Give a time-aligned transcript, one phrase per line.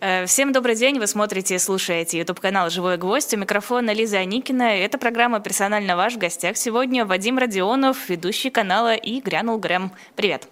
[0.00, 3.34] Э, всем добрый день, вы смотрите и слушаете YouTube-канал «Живой гвоздь».
[3.34, 4.76] У микрофона Лиза Аникина.
[4.76, 6.14] Это программа «Персонально ваш».
[6.14, 9.90] В гостях сегодня Вадим Родионов, ведущий канала «И грянул Грэм».
[10.14, 10.46] Привет.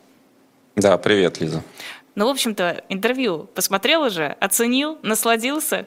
[0.75, 1.63] Да, привет, Лиза.
[2.17, 5.87] Ну, в общем-то, интервью посмотрел уже, оценил, насладился?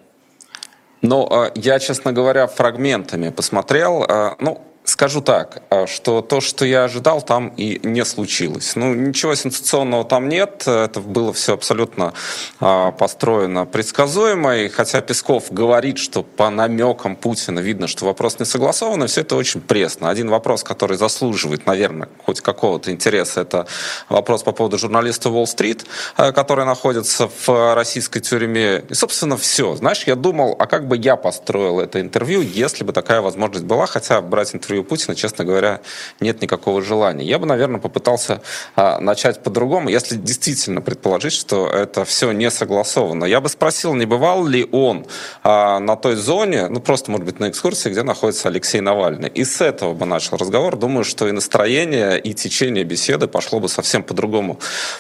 [1.02, 4.06] Ну, а, я, честно говоря, фрагментами посмотрел.
[4.08, 8.76] А, ну, Скажу так, а, что то, что я ожидал, там и не случилось.
[8.76, 10.64] Ну, ничего сенсационного там нет.
[10.66, 12.14] Это было все абсолютно
[12.60, 14.58] а, построено предсказуемо.
[14.58, 19.36] И хотя Песков говорит, что по намекам Путина видно, что вопрос не согласован, все это
[19.36, 20.10] очень пресно.
[20.10, 23.68] Один вопрос, который заслуживает, наверное, хоть какого-то интереса, это
[24.10, 25.86] вопрос по поводу журналиста Уолл-стрит,
[26.18, 28.84] а, который находится в российской тюрьме.
[28.90, 29.76] И, собственно, все.
[29.76, 33.86] Знаешь, я думал, а как бы я построил это интервью, если бы такая возможность была,
[33.86, 35.82] хотя брать интервью у Путина, честно говоря,
[36.20, 37.26] нет никакого желания.
[37.26, 38.42] Я бы, наверное, попытался
[38.76, 43.26] а, начать по-другому, если действительно предположить, что это все не согласовано.
[43.26, 45.06] Я бы спросил, не бывал ли он
[45.44, 49.30] а, на той зоне, ну просто, может быть, на экскурсии, где находится Алексей Навальный.
[49.30, 50.76] И с этого бы начал разговор.
[50.76, 54.60] Думаю, что и настроение, и течение беседы пошло бы совсем по другому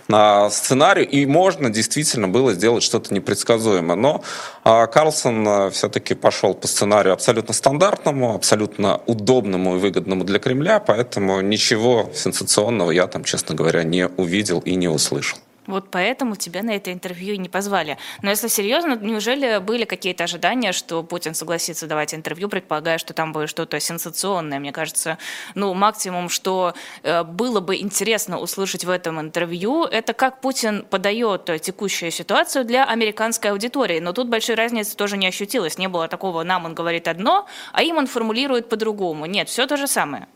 [0.09, 1.07] а, сценарию.
[1.07, 3.95] И можно действительно было сделать что-то непредсказуемое.
[3.95, 4.23] Но
[4.63, 10.79] а, Карлсон а, все-таки пошел по сценарию абсолютно стандартному, абсолютно удобному и выгодному для Кремля,
[10.79, 15.39] поэтому ничего сенсационного я там, честно говоря, не увидел и не услышал.
[15.69, 17.99] Вот поэтому тебя на это интервью не позвали.
[18.23, 23.33] Но если серьезно, неужели были какие-то ожидания, что Путин согласится давать интервью, предполагая, что там
[23.33, 24.59] будет что-то сенсационное?
[24.59, 25.19] Мне кажется,
[25.53, 31.45] ну, максимум, что э, было бы интересно услышать в этом интервью, это как Путин подает
[31.61, 33.99] текущую ситуацию для американской аудитории.
[33.99, 35.77] Но тут большой разницы тоже не ощутилось.
[35.77, 39.27] Не было такого, нам он говорит одно, а им он формулирует по-другому.
[39.27, 40.27] Нет, все то же самое.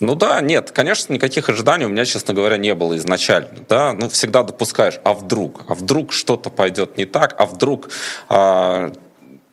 [0.00, 3.48] Ну да, нет, конечно, никаких ожиданий у меня, честно говоря, не было изначально.
[3.68, 3.92] Да?
[3.92, 5.62] Ну, всегда допускаешь, а вдруг?
[5.68, 7.36] А вдруг что-то пойдет не так?
[7.38, 7.90] А вдруг
[8.28, 8.92] а,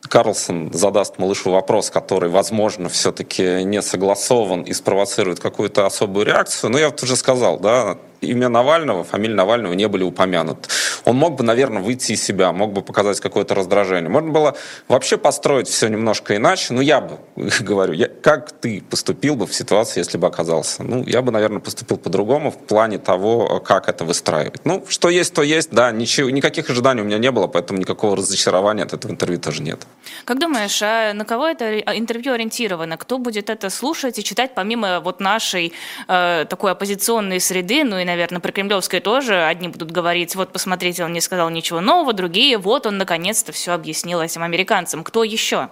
[0.08, 6.70] Карлсон задаст малышу вопрос, который, возможно, все-таки не согласован и спровоцирует какую-то особую реакцию.
[6.70, 10.68] Ну, я вот уже сказал, да, имя Навального, фамилия Навального не были упомянуты.
[11.04, 14.08] Он мог бы, наверное, выйти из себя, мог бы показать какое-то раздражение.
[14.08, 14.56] Можно было
[14.88, 16.72] вообще построить все немножко иначе.
[16.72, 17.18] Ну, я бы,
[17.60, 20.82] говорю, я, как ты поступил бы в ситуации, если бы оказался?
[20.82, 24.64] Ну, я бы, наверное, поступил по-другому в плане того, как это выстраивать.
[24.64, 28.16] Ну, что есть, то есть, да, ничего, никаких ожиданий у меня не было, поэтому никакого
[28.16, 29.80] разочарования от этого интервью тоже нет.
[30.24, 32.96] Как думаешь, а на кого это интервью ориентировано?
[32.96, 35.72] Кто будет это слушать и читать помимо вот нашей
[36.08, 41.04] э, такой оппозиционной среды, ну и, наверное, про Кремлевской тоже одни будут говорить, вот посмотрите,
[41.04, 45.02] он не сказал ничего нового, другие, вот он наконец-то все объяснил этим американцам.
[45.02, 45.70] Кто еще?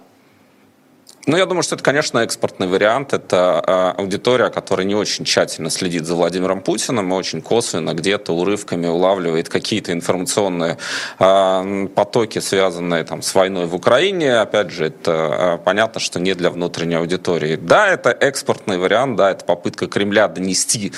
[1.27, 3.13] Ну, я думаю, что это, конечно, экспортный вариант.
[3.13, 8.33] Это э, аудитория, которая не очень тщательно следит за Владимиром Путиным и очень косвенно где-то
[8.33, 10.79] урывками улавливает какие-то информационные
[11.19, 14.37] э, потоки, связанные там, с войной в Украине.
[14.37, 17.55] Опять же, это э, понятно, что не для внутренней аудитории.
[17.55, 20.91] Да, это экспортный вариант, да, это попытка Кремля донести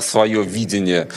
[0.00, 1.08] свое видение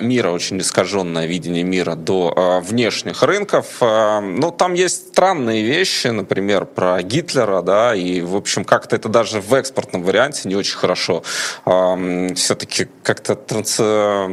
[0.00, 3.76] мира, очень искаженное видение мира до внешних рынков.
[3.80, 9.08] Но там есть странные вещи, например, про Гитлера, да, и и, в общем, как-то это
[9.08, 11.22] даже в экспортном варианте не очень хорошо
[11.64, 13.80] э, все-таки как-то транс,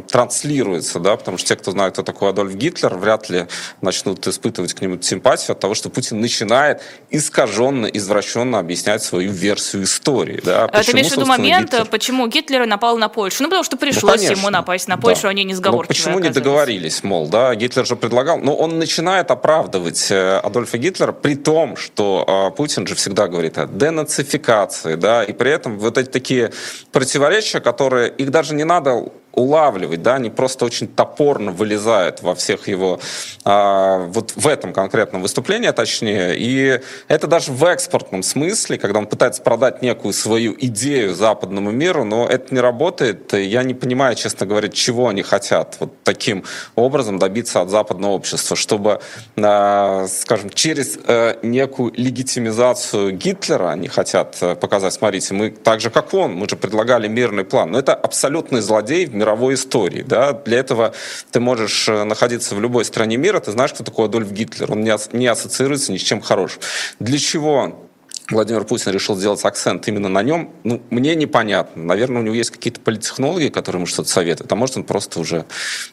[0.08, 3.46] транслируется, да, потому что те, кто знает, кто такой Адольф Гитлер, вряд ли
[3.80, 9.84] начнут испытывать к нему симпатию от того, что Путин начинает искаженно, извращенно объяснять свою версию
[9.84, 10.40] истории.
[10.44, 10.68] Да.
[10.68, 11.86] Почему, Ты имеешь в виду момент, Гитлер...
[11.86, 13.42] почему Гитлер напал на Польшу?
[13.42, 15.28] Ну, потому что пришлось ну, ему напасть на Польшу, да.
[15.30, 15.88] они не сговорчивые.
[15.88, 20.78] Ну, почему не договорились, мол, да, Гитлер же предлагал, но он начинает оправдывать э, Адольфа
[20.78, 25.98] Гитлера, при том, что э, Путин же всегда говорит, денацификации, да, и при этом вот
[25.98, 26.52] эти такие
[26.92, 32.68] противоречия, которые, их даже не надо улавливать, да, они просто очень топорно вылезают во всех
[32.68, 33.00] его,
[33.44, 39.06] а, вот в этом конкретном выступлении, точнее, и это даже в экспортном смысле, когда он
[39.06, 44.46] пытается продать некую свою идею западному миру, но это не работает, я не понимаю, честно
[44.46, 46.44] говоря, чего они хотят вот таким
[46.74, 49.00] образом добиться от западного общества, чтобы,
[49.36, 55.90] а, скажем, через а, некую легитимизацию Гитлера они хотят э, показать, смотрите, мы так же,
[55.90, 60.02] как он, мы же предлагали мирный план, но это абсолютный злодей в мировой истории.
[60.02, 60.32] Да?
[60.32, 60.94] Для этого
[61.30, 64.70] ты можешь э, находиться в любой стране мира, ты знаешь, кто такой Адольф Гитлер.
[64.72, 66.60] Он не ассоциируется ни с чем хорошим.
[67.00, 67.88] Для чего
[68.30, 71.82] Владимир Путин решил сделать акцент именно на нем, ну, мне непонятно.
[71.82, 75.44] Наверное, у него есть какие-то политтехнологии, которые ему что-то советуют, а может, он просто уже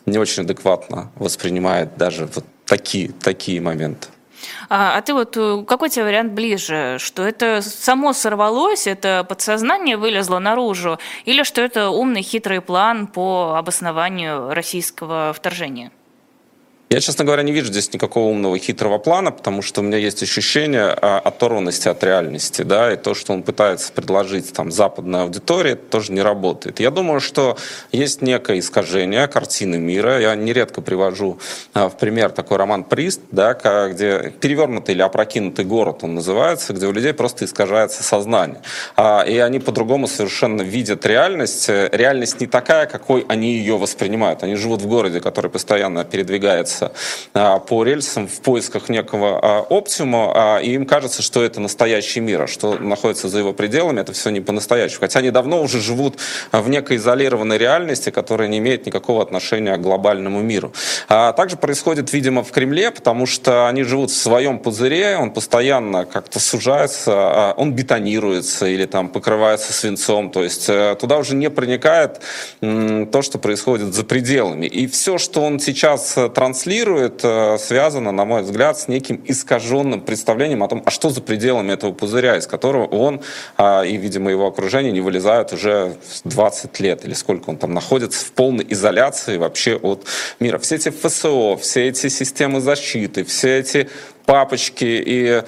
[0.05, 4.07] не очень адекватно воспринимает даже вот такие, такие моменты.
[4.69, 6.97] А, а ты вот э, какой тебе вариант ближе?
[6.99, 13.55] Что это само сорвалось, это подсознание вылезло наружу, или что это умный хитрый план по
[13.57, 15.91] обоснованию российского вторжения?
[16.91, 20.21] Я, честно говоря, не вижу здесь никакого умного хитрого плана, потому что у меня есть
[20.23, 25.75] ощущение а, оторванности от реальности, да, и то, что он пытается предложить там западной аудитории,
[25.75, 26.81] тоже не работает.
[26.81, 27.57] Я думаю, что
[27.93, 30.19] есть некое искажение картины мира.
[30.19, 31.39] Я нередко привожу
[31.73, 36.87] а, в пример такой роман «Прист», да, где перевернутый или опрокинутый город он называется, где
[36.87, 38.63] у людей просто искажается сознание.
[38.97, 41.69] А, и они по-другому совершенно видят реальность.
[41.69, 44.43] Реальность не такая, какой они ее воспринимают.
[44.43, 46.91] Они живут в городе, который постоянно передвигается двигаться
[47.33, 52.19] а, по рельсам в поисках некого а, оптимума, а, и им кажется, что это настоящий
[52.19, 55.01] мир, а что находится за его пределами, это все не по-настоящему.
[55.01, 56.17] Хотя они давно уже живут
[56.51, 60.73] в некой изолированной реальности, которая не имеет никакого отношения к глобальному миру.
[61.07, 66.39] Также происходит, видимо, в Кремле, потому что они живут в своем пузыре, он постоянно как-то
[66.39, 72.21] сужается, он бетонируется или там покрывается свинцом, то есть э, туда уже не проникает
[72.59, 74.65] то, что происходит за пределами.
[74.65, 79.21] И все, что он сейчас э, транслирует, транслирует, э, связано, на мой взгляд, с неким
[79.27, 83.21] искаженным представлением о том, а что за пределами этого пузыря, из которого он
[83.57, 88.25] а, и, видимо, его окружение не вылезают уже 20 лет, или сколько он там находится
[88.25, 90.05] в полной изоляции вообще от
[90.39, 90.59] мира.
[90.59, 93.89] Все эти ФСО, все эти системы защиты, все эти
[94.25, 95.43] папочки и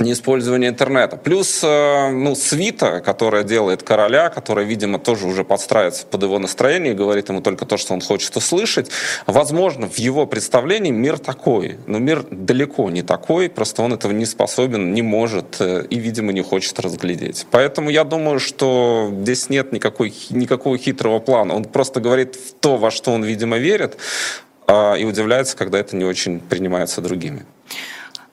[0.00, 1.16] неиспользование интернета.
[1.16, 6.92] Плюс э, ну, свита, которая делает короля, которая, видимо, тоже уже подстраивается под его настроение
[6.92, 8.90] и говорит ему только то, что он хочет услышать.
[9.26, 14.26] Возможно, в его представлении мир такой, но мир далеко не такой, просто он этого не
[14.26, 17.46] способен, не может э, и, видимо, не хочет разглядеть.
[17.50, 21.54] Поэтому я думаю, что здесь нет никакой, никакого хитрого плана.
[21.54, 23.96] Он просто говорит то, во что он, видимо, верит,
[24.66, 27.44] а, и удивляется, когда это не очень принимается другими.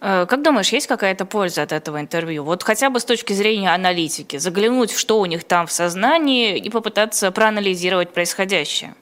[0.06, 2.44] Э, как думаешь, есть какая-то польза от этого интервью?
[2.44, 6.70] Вот хотя бы с точки зрения аналитики, заглянуть, что у них там в сознании и
[6.70, 8.96] попытаться проанализировать происходящее?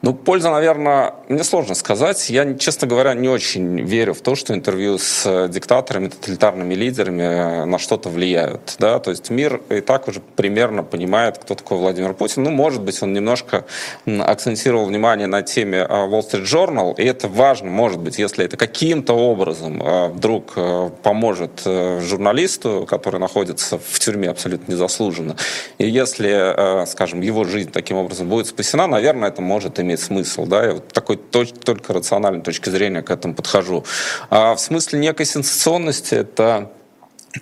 [0.00, 2.30] Ну, польза, наверное, мне сложно сказать.
[2.30, 7.22] Я, честно говоря, не очень верю в то, что интервью с э, диктаторами, тоталитарными лидерами
[7.22, 8.76] э, на что-то влияют.
[8.78, 9.00] Да?
[9.00, 12.44] То есть мир и так уже примерно понимает, кто такой Владимир Путин.
[12.44, 13.64] Ну, может быть, он немножко
[14.06, 18.56] акцентировал внимание на теме э, Wall Street Journal, и это важно, может быть, если это
[18.56, 19.82] каким-то образом
[20.14, 20.54] вдруг
[21.02, 25.36] поможет журналисту, который находится в тюрьме абсолютно незаслуженно.
[25.78, 30.46] И если, скажем, его жизнь таким образом будет спасена, наверное, это может иметь иметь смысл.
[30.46, 30.64] Да?
[30.64, 33.84] Я вот такой только рациональной точки зрения к этому подхожу.
[34.30, 36.70] А в смысле некой сенсационности это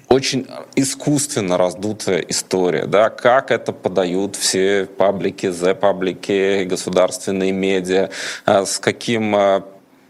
[0.08, 8.10] очень искусственно раздутая история, да, как это подают все паблики, зе-паблики, государственные медиа,
[8.44, 9.64] а с каким а,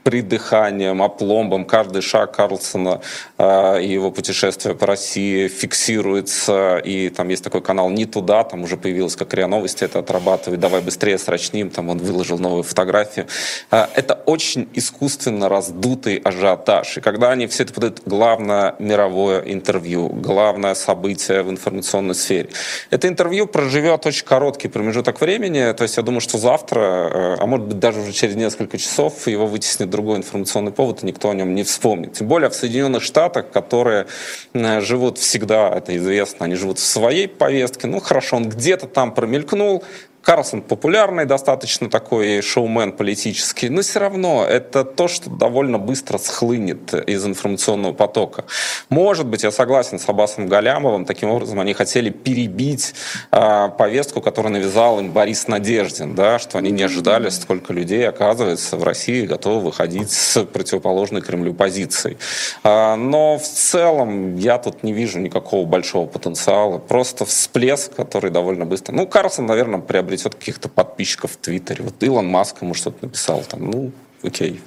[0.06, 1.64] придыханием, опломбом.
[1.64, 3.00] Каждый шаг Карлсона
[3.38, 6.79] э, и его путешествия по России фиксируется.
[6.79, 10.61] И там есть такой канал «Не туда», там уже появилась как РИА Новости, это отрабатывает.
[10.61, 13.26] «Давай быстрее, срочним», там он выложил новую фотографию.
[13.73, 16.99] Э, это очень искусственно раздутый ажиотаж.
[16.99, 22.50] И когда они все это подают, главное мировое интервью, главное событие в информационной сфере.
[22.91, 27.47] Это интервью проживет очень короткий промежуток времени, то есть я думаю, что завтра, э, а
[27.47, 31.34] может быть даже уже через несколько часов его вытеснит другой информационный повод, и никто о
[31.34, 32.12] нем не вспомнит.
[32.12, 34.06] Тем более в Соединенных Штатах, которые
[34.52, 37.87] э, живут всегда, это известно, они живут в своей повестке.
[37.87, 39.82] Ну, хорошо, он где-то там промелькнул,
[40.26, 46.93] Карлсон популярный достаточно такой шоумен политический, но все равно это то, что довольно быстро схлынет
[46.94, 48.44] из информационного потока.
[48.89, 52.93] Может быть, я согласен с Аббасом Галямовым, таким образом они хотели перебить
[53.31, 58.77] э, повестку, которую навязал им Борис Надеждин, да, что они не ожидали, сколько людей, оказывается,
[58.77, 62.17] в России готовы выходить с противоположной Кремлю позицией.
[62.65, 66.79] Э, но в целом я тут не вижу никакого большого потенциала.
[66.79, 68.93] Просто всплеск, который довольно быстро...
[68.93, 69.79] Ну, Карлсон, наверное,
[70.17, 71.85] приобретет обретет каких-то подписчиков в Твиттере.
[71.85, 73.93] Вот Илон Маск ему что-то написал там, ну,
[74.23, 74.61] окей.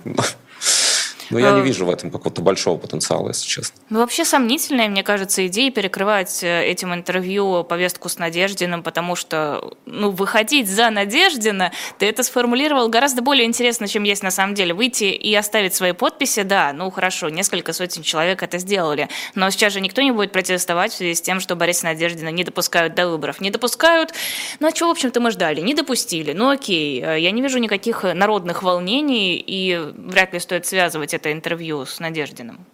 [1.30, 3.80] Но я не э, вижу в этом какого-то большого потенциала, если честно.
[3.90, 9.74] Ну, вообще сомнительная, мне кажется, идея перекрывать э, этим интервью повестку с Надеждиным, потому что,
[9.86, 14.74] ну, выходить за Надеждина, ты это сформулировал гораздо более интересно, чем есть на самом деле.
[14.74, 19.74] Выйти и оставить свои подписи, да, ну, хорошо, несколько сотен человек это сделали, но сейчас
[19.74, 23.08] же никто не будет протестовать в связи с тем, что Бориса Надеждина не допускают до
[23.08, 23.42] выборов.
[23.42, 24.14] Не допускают,
[24.60, 25.62] ну, а чего, в общем-то, мы ждали?
[25.62, 30.66] Не допустили, ну, окей, э, я не вижу никаких народных волнений, и вряд ли стоит
[30.66, 32.66] связывать это интервью с Надеждиным?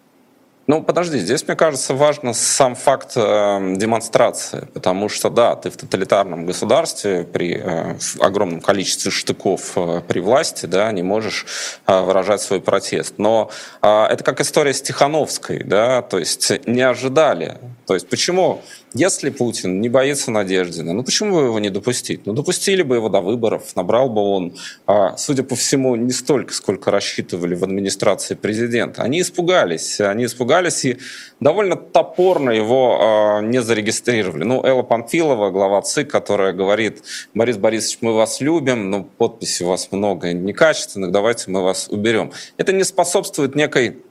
[0.68, 5.78] Ну, подожди, здесь, мне кажется, важно сам факт э, демонстрации, потому что, да, ты в
[5.78, 11.46] тоталитарном государстве при э, огромном количестве штыков э, при власти, да, не можешь
[11.86, 13.20] э, выражать свой протест.
[13.20, 13.52] Но
[13.84, 17.60] э, это как история с Тихановской, да, то есть не ожидали.
[17.86, 18.64] То есть почему
[18.98, 22.26] если Путин не боится Надеждина, ну почему бы его не допустить?
[22.26, 24.56] Ну допустили бы его до выборов, набрал бы он,
[24.88, 29.02] а, судя по всему, не столько, сколько рассчитывали в администрации президента.
[29.02, 30.98] Они испугались, они испугались и
[31.42, 34.46] довольно топорно его а, не зарегистрировали.
[34.46, 39.68] Ну, Элла Памфилова, глава ЦИК, которая говорит, Борис Борисович, мы вас любим, но подписи у
[39.68, 42.32] вас много некачественных, давайте мы вас уберем.
[42.56, 44.05] Это не способствует некой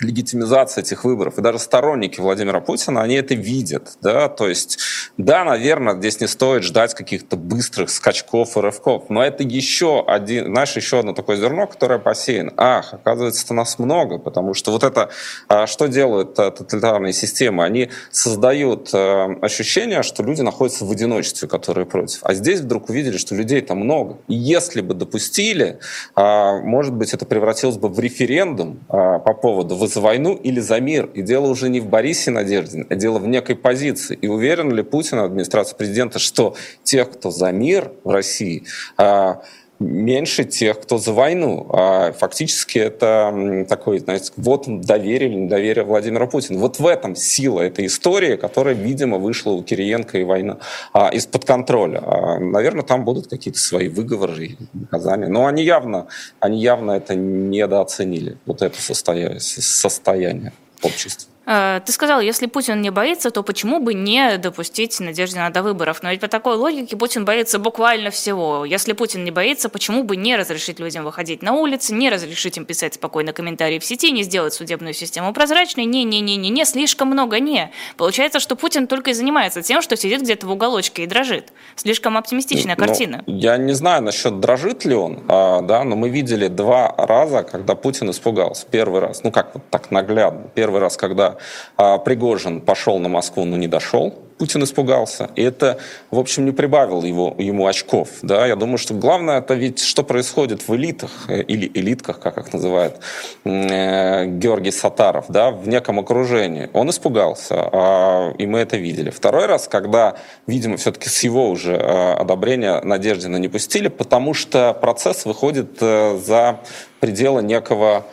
[0.00, 1.38] легитимизация этих выборов.
[1.38, 3.96] И даже сторонники Владимира Путина, они это видят.
[4.00, 4.28] Да?
[4.28, 4.78] То есть,
[5.16, 10.46] да, наверное, здесь не стоит ждать каких-то быстрых скачков и рывков, но это еще один,
[10.46, 12.52] знаешь, еще одно такое зерно, которое посеяно.
[12.56, 15.10] Ах, оказывается, нас много, потому что вот это,
[15.48, 17.64] а, что делают а, тоталитарные системы?
[17.64, 22.20] Они создают а, ощущение, что люди находятся в одиночестве, которые против.
[22.22, 24.18] А здесь вдруг увидели, что людей там много.
[24.28, 25.78] И если бы допустили,
[26.16, 31.10] может быть, это превратилось бы в референдум по поводу вы за войну или за мир.
[31.14, 34.18] И дело уже не в Борисе Надеждине, а дело в некой позиции.
[34.20, 38.64] И уверен ли Путин, администрация президента, что тех, кто за мир в России,
[38.96, 39.42] а,
[39.78, 41.66] меньше тех, кто за войну.
[41.70, 46.58] А фактически это такой, знаете, вот доверие недоверие Владимира Путина.
[46.58, 50.58] Вот в этом сила этой истории, которая, видимо, вышла у Кириенко и война
[50.92, 52.00] а, из-под контроля.
[52.04, 55.28] А, наверное, там будут какие-то свои выговоры и наказания.
[55.28, 56.06] Но они явно,
[56.40, 60.52] они явно это недооценили, вот это состояние, состояние
[60.82, 61.33] общества.
[61.46, 66.02] Э, ты сказал, если Путин не боится, то почему бы не допустить Надеждина до выборов?
[66.02, 68.64] Но ведь по такой логике Путин боится буквально всего.
[68.64, 72.64] Если Путин не боится, почему бы не разрешить людям выходить на улицы, не разрешить им
[72.64, 75.84] писать спокойно комментарии в сети, не сделать судебную систему прозрачной?
[75.84, 77.70] Не-не-не-не-не, слишком много не.
[77.96, 81.52] Получается, что Путин только и занимается тем, что сидит где-то в уголочке и дрожит.
[81.76, 83.22] Слишком оптимистичная ну, картина.
[83.26, 87.74] Я не знаю насчет дрожит ли он, а, да, но мы видели два раза, когда
[87.74, 88.66] Путин испугался.
[88.70, 91.33] Первый раз, ну как вот так наглядно, первый раз, когда
[91.76, 95.30] а, Пригожин пошел на Москву, но не дошел, Путин испугался.
[95.36, 95.78] И это,
[96.10, 98.08] в общем, не прибавило его, ему очков.
[98.22, 98.46] Да?
[98.46, 102.52] Я думаю, что главное это ведь что происходит в элитах, э, или элитках, как их
[102.52, 102.98] называет
[103.44, 106.68] э, Георгий Сатаров, да, в неком окружении.
[106.72, 109.10] Он испугался, э, и мы это видели.
[109.10, 114.74] Второй раз, когда, видимо, все-таки с его уже э, одобрения Надеждина не пустили, потому что
[114.74, 116.60] процесс выходит э, за
[117.00, 118.04] пределы некого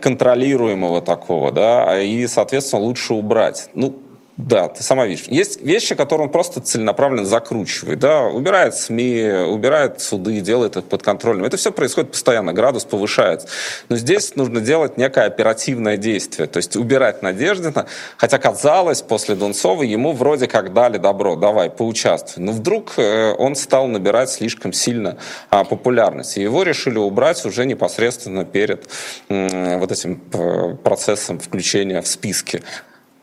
[0.00, 3.68] контролируемого такого, да, и, соответственно, лучше убрать.
[3.74, 4.03] Ну,
[4.36, 5.26] да, ты сама видишь.
[5.28, 8.00] Есть вещи, которые он просто целенаправленно закручивает.
[8.00, 8.24] Да?
[8.24, 11.44] Убирает СМИ, убирает суды, делает их под контролем.
[11.44, 13.46] Это все происходит постоянно, градус повышается.
[13.88, 16.48] Но здесь нужно делать некое оперативное действие.
[16.48, 17.86] То есть убирать Надеждина.
[18.16, 21.36] Хотя, казалось, после Дунцова ему вроде как дали добро.
[21.36, 22.42] Давай, поучаствуй.
[22.42, 25.16] Но вдруг э, он стал набирать слишком сильно
[25.50, 26.38] а, популярность.
[26.38, 28.88] И его решили убрать уже непосредственно перед
[29.28, 32.62] вот этим э, процессом включения в списки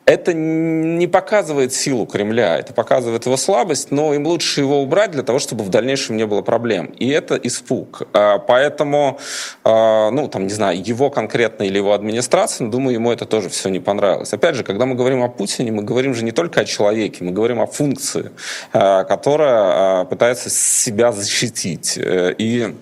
[0.05, 5.24] это не показывает силу Кремля, это показывает его слабость, но им лучше его убрать для
[5.24, 6.88] того, чтобы в дальнейшем не было проблем.
[6.88, 8.03] И это испуг.
[8.13, 9.20] А, поэтому,
[9.63, 13.70] а, ну, там, не знаю, его конкретно или его администрация, думаю, ему это тоже все
[13.70, 14.34] не понравилось.
[14.34, 17.31] Опять же, когда мы говорим о Путине, мы говорим же не только о человеке, мы
[17.31, 18.31] говорим о функции,
[18.74, 21.98] а, которая пытается себя защитить.
[21.98, 22.74] Э, и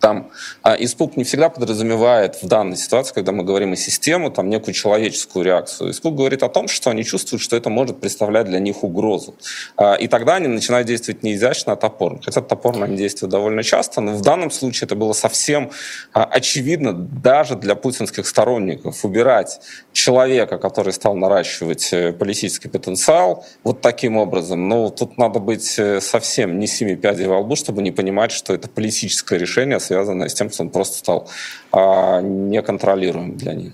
[0.00, 0.30] там
[0.62, 4.74] а, испуг не всегда подразумевает в данной ситуации, когда мы говорим о системе, там некую
[4.74, 5.90] человеческую реакцию.
[5.90, 9.34] Испуг говорит о том, что они чувствуют, что это может представлять для них угрозу.
[9.76, 12.20] А, и тогда они начинают действовать не изящно, а топорно.
[12.22, 15.70] Хотя топорно они действуют довольно часто, но в данном случае это было совсем
[16.12, 19.04] а, очевидно даже для путинских сторонников.
[19.04, 19.60] Убирать
[19.98, 26.00] человека, который стал наращивать э, политический потенциал вот таким образом, ну, тут надо быть э,
[26.00, 30.34] совсем не семи пядей во лбу, чтобы не понимать, что это политическое решение, связанное с
[30.34, 31.28] тем, что он просто стал
[31.72, 33.72] а, неконтролируем для них.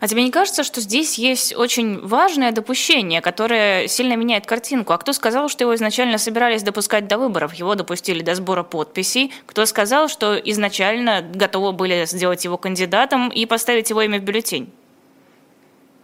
[0.00, 4.92] А тебе не кажется, что здесь есть очень важное допущение, которое сильно меняет картинку?
[4.92, 7.54] А кто сказал, что его изначально собирались допускать до выборов?
[7.54, 9.32] Его допустили до сбора подписей.
[9.46, 14.70] Кто сказал, что изначально готовы были сделать его кандидатом и поставить его имя в бюллетень?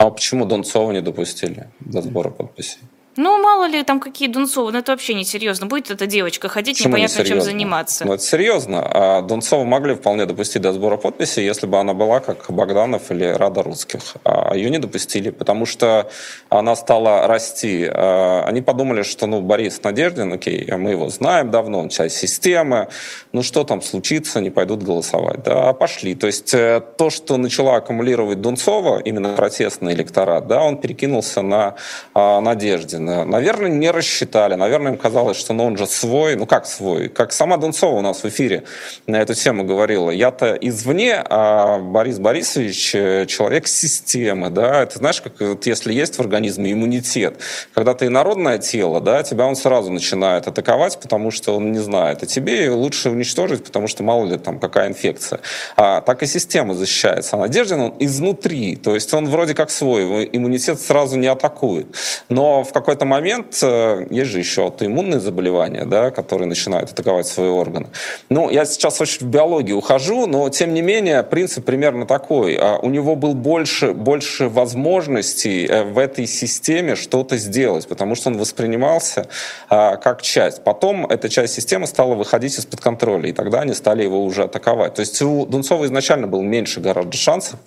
[0.03, 2.81] А почему Донцова не допустили до сбора подписей?
[3.17, 5.67] Ну, мало ли, там какие Дунцовы, ну это вообще не серьезно.
[5.67, 8.07] Будет эта девочка ходить, Почему непонятно не чем заниматься.
[8.07, 8.83] Ну, это серьезно.
[8.83, 13.25] А Дунцова могли вполне допустить до сбора подписей, если бы она была как Богданов или
[13.25, 14.01] Рада Русских.
[14.25, 16.11] А ее не допустили, потому что
[16.49, 17.87] она стала расти.
[17.87, 22.89] А они подумали, что, ну, Борис Надеждин, окей, мы его знаем давно, он часть системы,
[23.33, 25.43] ну, что там случится, не пойдут голосовать.
[25.43, 26.15] Да, пошли.
[26.15, 31.75] То есть э, то, что начала аккумулировать Дунцова, именно протестный электорат, да, он перекинулся на
[32.15, 33.02] а, Надеждин.
[33.03, 34.55] Наверное, не рассчитали.
[34.55, 36.37] Наверное, им казалось, что ну, он же свой.
[36.37, 37.09] Ну как свой?
[37.09, 38.65] Как сама Дунцова у нас в эфире
[39.07, 40.11] на эту тему говорила.
[40.11, 44.51] Я-то извне, а Борис Борисович э, человек системы.
[44.51, 44.83] Да?
[44.83, 47.37] Это знаешь, как вот если есть в организме иммунитет.
[47.75, 52.23] Когда ты инородное тело, да, тебя он сразу начинает атаковать, потому что он не знает.
[52.23, 55.41] А тебе лучше уничтожить, потому что мало ли там какая инфекция.
[55.77, 57.37] А так и система защищается.
[57.37, 58.77] А Надеждин он изнутри.
[58.77, 60.29] То есть он вроде как свой.
[60.33, 61.87] Иммунитет сразу не атакует.
[62.29, 67.27] Но в какой какой-то момент, э, есть же еще аутоиммунные заболевания, да, которые начинают атаковать
[67.27, 67.87] свои органы.
[68.29, 72.57] Ну, я сейчас очень в биологию ухожу, но тем не менее принцип примерно такой.
[72.61, 78.29] А у него был больше, больше возможностей э, в этой системе что-то сделать, потому что
[78.29, 79.27] он воспринимался
[79.71, 80.63] а, как часть.
[80.63, 84.95] Потом эта часть системы стала выходить из-под контроля, и тогда они стали его уже атаковать.
[84.95, 87.59] То есть у Дунцова изначально было меньше гораздо шансов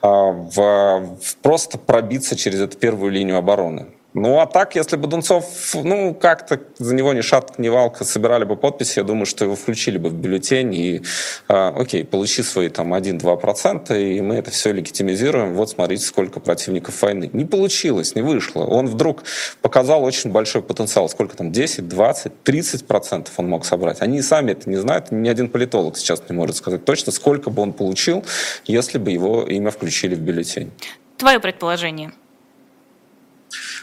[0.00, 3.86] а, в, в просто пробиться через эту первую линию обороны.
[4.14, 8.44] Ну, а так, если бы Дунцов, ну, как-то за него ни шатка, ни валка собирали
[8.44, 11.02] бы подписи, я думаю, что его включили бы в бюллетень и,
[11.48, 15.54] э, окей, получи свои там 1-2%, и мы это все легитимизируем.
[15.54, 17.30] Вот смотрите, сколько противников войны.
[17.32, 18.64] Не получилось, не вышло.
[18.64, 19.24] Он вдруг
[19.62, 21.08] показал очень большой потенциал.
[21.08, 24.02] Сколько там, 10, 20, 30% он мог собрать.
[24.02, 27.62] Они сами это не знают, ни один политолог сейчас не может сказать точно, сколько бы
[27.62, 28.24] он получил,
[28.66, 30.70] если бы его имя включили в бюллетень.
[31.16, 32.12] Твое предположение–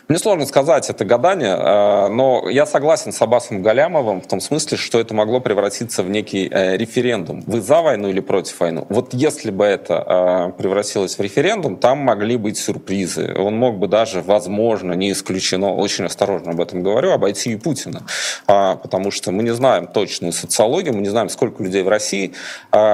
[0.10, 4.75] мне сложно сказать, это гадание, э, но я согласен с Аббасом Галямовым в том смысле,
[4.75, 7.44] что это могло превратиться в некий э, референдум.
[7.46, 8.88] Вы за войну или против войны?
[8.89, 13.36] Вот если бы это э, превратилось в референдум, там могли быть сюрпризы.
[13.38, 18.01] Он мог бы даже, возможно, не исключено, очень осторожно об этом говорю, обойти и Путина.
[18.48, 22.34] А, потому что мы не знаем точную социологию, мы не знаем, сколько людей в России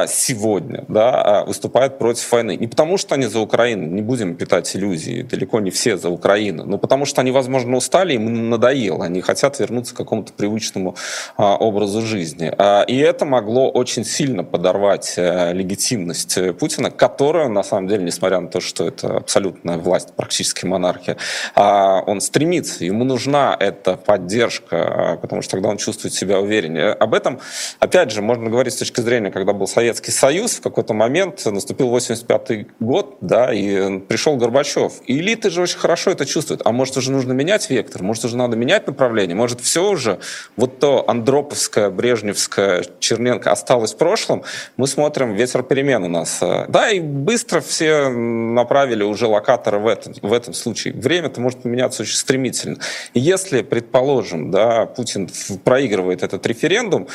[0.08, 2.58] сегодня да, выступает против войны.
[2.58, 6.66] Не потому что они за Украину, не будем питать иллюзии, далеко не все за Украину,
[6.66, 10.96] но потому что они, возможно, устали, им надоело, они хотят вернуться к какому-то привычному
[11.38, 12.54] а, образу жизни.
[12.58, 18.04] А, и это могло очень сильно подорвать а, легитимность э, Путина, которая, на самом деле,
[18.04, 21.18] несмотря на то, что это абсолютная власть, практически монархия,
[21.56, 26.92] а, он стремится, ему нужна эта поддержка, потому что тогда он чувствует себя увереннее.
[26.92, 27.40] Об этом,
[27.80, 31.90] опять же, можно говорить с точки зрения, когда был Советский Союз, в какой-то момент наступил
[31.90, 34.94] 85 год, да, и пришел Горбачев.
[35.08, 36.62] И элиты же очень хорошо это чувствуют.
[36.66, 40.20] А может, может, уже нужно менять вектор, может, уже надо менять направление, может, все уже,
[40.56, 44.44] вот то Андроповское, Брежневское, Черненко осталось в прошлом,
[44.78, 46.40] мы смотрим ветер перемен у нас.
[46.40, 50.94] Да, и быстро все направили уже локаторы в этом, в этом случае.
[50.94, 52.78] Время-то может поменяться очень стремительно.
[53.14, 55.30] Если, предположим, да, Путин
[55.64, 57.08] проигрывает этот референдум,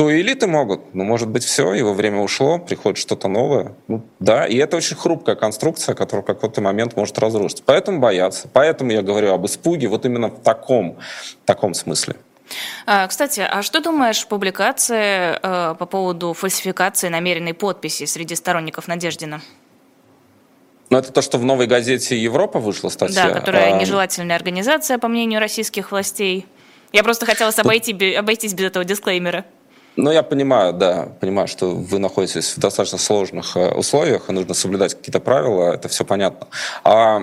[0.00, 0.94] то элиты могут.
[0.94, 3.74] Ну, может быть, все, его время ушло, приходит что-то новое.
[3.86, 7.62] Ну, да, и это очень хрупкая конструкция, которая в какой-то момент может разрушиться.
[7.66, 8.48] Поэтому боятся.
[8.50, 10.96] Поэтому я говорю об испуге вот именно в таком,
[11.44, 12.16] таком смысле.
[12.86, 19.42] А, кстати, а что думаешь публикации э, по поводу фальсификации намеренной подписи среди сторонников Надеждина?
[20.88, 23.28] Ну, это то, что в новой газете Европа вышла статья.
[23.28, 23.78] Да, которая а...
[23.78, 26.46] нежелательная организация, по мнению российских властей.
[26.90, 29.44] Я просто хотела обойти, обойтись без этого дисклеймера.
[30.02, 34.54] Ну, я понимаю, да, понимаю, что вы находитесь в достаточно сложных э, условиях, и нужно
[34.54, 36.46] соблюдать какие-то правила, это все понятно.
[36.84, 37.20] А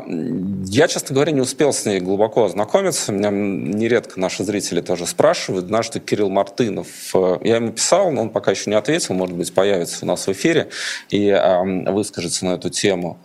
[0.65, 3.11] я, честно говоря, не успел с ней глубоко ознакомиться.
[3.11, 5.65] Меня нередко наши зрители тоже спрашивают.
[5.65, 9.35] Знаю, что Кирилл Мартынов, э, я ему писал, но он пока еще не ответил, может
[9.35, 10.69] быть, появится у нас в эфире
[11.09, 11.31] и
[11.87, 13.17] выскажется на эту тему.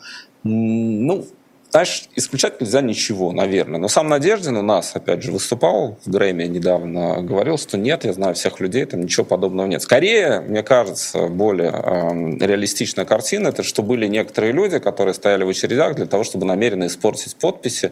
[0.45, 1.27] Ну,
[1.73, 3.81] знаешь, исключать нельзя ничего, наверное.
[3.81, 8.13] Но сам Надеждин у нас, опять же, выступал в Грэмми недавно, говорил, что нет, я
[8.13, 9.81] знаю всех людей, там ничего подобного нет.
[9.81, 15.49] Скорее, мне кажется, более э, реалистичная картина, это что были некоторые люди, которые стояли в
[15.49, 17.91] очередях для того, чтобы намеренно испортить подписи,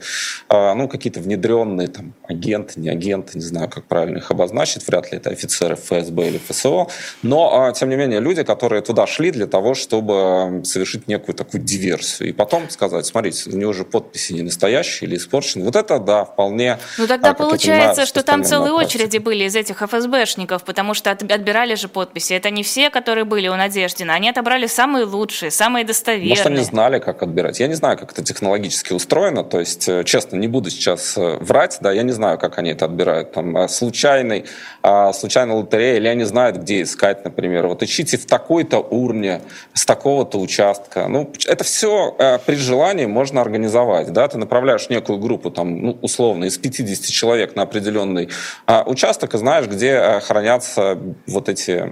[0.51, 5.11] э, ну, какие-то внедренные там агенты, не агенты, не знаю, как правильно их обозначить, вряд
[5.11, 6.89] ли это офицеры ФСБ или ФСО,
[7.23, 11.63] но, э, тем не менее, люди, которые туда шли для того, чтобы совершить некую такую
[11.63, 12.29] диверсию.
[12.29, 15.65] И потом сказать, смотрите, уже подписи не настоящие или испорчены.
[15.65, 16.79] Вот это, да, вполне...
[16.99, 21.11] Ну тогда а, получается, понимаю, что там целые очереди были из этих ФСБшников, потому что
[21.11, 22.35] отбирали же подписи.
[22.35, 24.15] Это не все, которые были у Надеждина.
[24.15, 26.31] Они отобрали самые лучшие, самые достоверные.
[26.31, 27.61] Может, они знали, как отбирать.
[27.61, 29.45] Я не знаю, как это технологически устроено.
[29.45, 32.71] То есть, э, честно, не буду сейчас э, врать, да, я не знаю, как они
[32.71, 33.33] это отбирают.
[33.33, 34.45] Там, а, случайный,
[34.83, 37.67] а, случайная лотерея, или они знают, где искать, например.
[37.67, 39.41] Вот ищите в такой-то урне,
[39.75, 41.07] с такого-то участка.
[41.09, 43.60] Ну, это все э, при желании можно организовать.
[44.13, 44.27] Да?
[44.29, 48.29] Ты направляешь некую группу, там, ну, условно, из 50 человек на определенный
[48.67, 51.85] а, участок и знаешь, где а, хранятся вот эти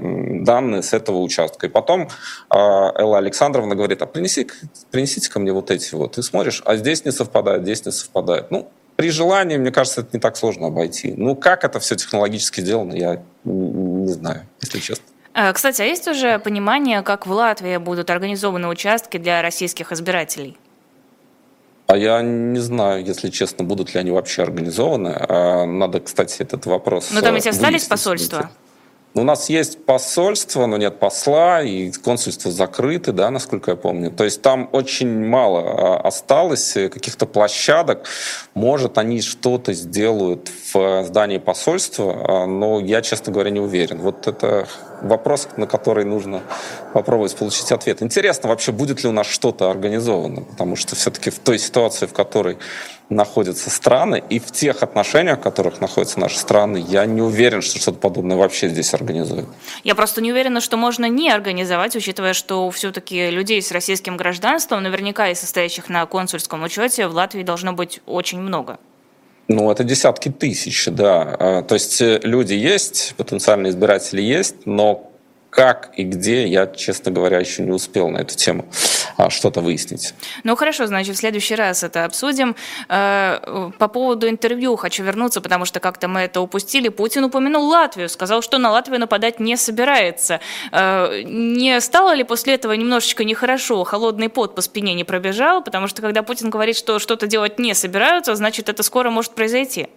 [0.44, 1.66] данные с этого участка.
[1.66, 2.08] И потом
[2.48, 4.48] а, Элла Александровна говорит, а принеси,
[4.90, 6.18] принесите ко мне вот эти вот.
[6.18, 8.50] И смотришь, а здесь не совпадает, здесь не совпадает.
[8.50, 11.14] Ну, при желании, мне кажется, это не так сложно обойти.
[11.16, 15.04] Ну, как это все технологически сделано, я не знаю, если честно.
[15.34, 20.56] Э, кстати, а есть уже понимание, как в Латвии будут организованы участки для российских избирателей?
[21.90, 25.16] А я не знаю, если честно, будут ли они вообще организованы.
[25.18, 27.08] А надо, кстати, этот вопрос...
[27.12, 28.50] Но там ведь остались посольства?
[29.14, 34.10] У нас есть посольство, но нет посла, и консульство закрыты, да, насколько я помню.
[34.10, 38.06] То есть там очень мало а, осталось каких-то площадок.
[38.52, 43.98] Может, они что-то сделают в здании посольства, но я, честно говоря, не уверен.
[44.00, 44.68] Вот это
[45.02, 46.42] вопрос, на который нужно
[46.92, 48.02] попробовать получить ответ.
[48.02, 52.12] Интересно вообще, будет ли у нас что-то организовано, потому что все-таки в той ситуации, в
[52.12, 52.58] которой
[53.08, 57.78] находятся страны, и в тех отношениях, в которых находятся наши страны, я не уверен, что
[57.78, 59.48] что-то подобное вообще здесь организуют.
[59.82, 64.82] Я просто не уверена, что можно не организовать, учитывая, что все-таки людей с российским гражданством,
[64.82, 68.78] наверняка и состоящих на консульском учете, в Латвии должно быть очень много.
[69.48, 71.36] Ну, это десятки тысяч, да.
[71.38, 75.10] А, то есть э, люди есть, потенциальные избиратели есть, но
[75.50, 78.66] как и где, я, честно говоря, еще не успел на эту тему
[79.30, 80.14] что-то выяснить.
[80.44, 82.54] Ну хорошо, значит, в следующий раз это обсудим.
[82.88, 86.88] Э, по поводу интервью хочу вернуться, потому что как-то мы это упустили.
[86.88, 90.40] Путин упомянул Латвию, сказал, что на Латвию нападать не собирается.
[90.70, 93.82] Э, не стало ли после этого немножечко нехорошо?
[93.84, 97.74] Холодный пот по спине не пробежал, потому что когда Путин говорит, что что-то делать не
[97.74, 99.88] собираются, значит, это скоро может произойти.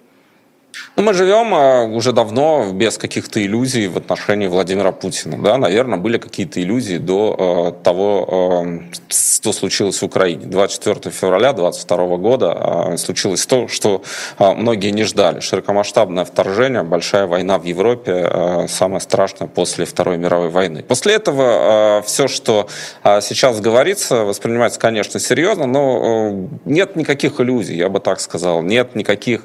[0.96, 5.42] Ну, мы живем а, уже давно без каких-то иллюзий в отношении Владимира Путина.
[5.42, 5.58] Да?
[5.58, 10.46] Наверное, были какие-то иллюзии до э, того, э, что случилось в Украине.
[10.46, 14.04] 24 февраля 2022 года случилось то, что
[14.40, 15.40] многие не ждали.
[15.40, 20.84] Широкомасштабное вторжение, большая война в Европе, самое страшное после Второй мировой войны.
[20.84, 22.68] После этого все, что
[23.04, 28.62] сейчас говорится, воспринимается, конечно, серьезно, но нет никаких иллюзий, я бы так сказал.
[28.62, 29.44] Нет никаких,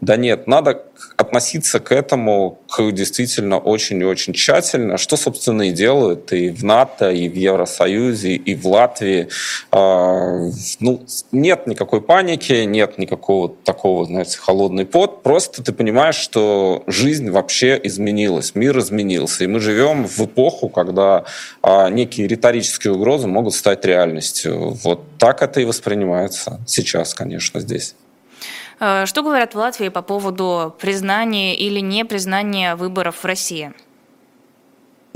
[0.00, 0.82] да нет, надо надо
[1.16, 6.64] относиться к этому к действительно очень и очень тщательно, что, собственно, и делают и в
[6.64, 9.28] НАТО, и в Евросоюзе, и в Латвии.
[9.70, 10.50] А,
[10.80, 15.22] ну, нет никакой паники, нет никакого такого, знаете, холодный пот.
[15.22, 19.44] Просто ты понимаешь, что жизнь вообще изменилась, мир изменился.
[19.44, 21.24] И мы живем в эпоху, когда
[21.62, 24.76] а, некие риторические угрозы могут стать реальностью.
[24.84, 27.94] Вот так это и воспринимается сейчас, конечно, здесь.
[28.80, 33.72] Э, что говорят в Латвии по поводу признания или непризнания выборов в России?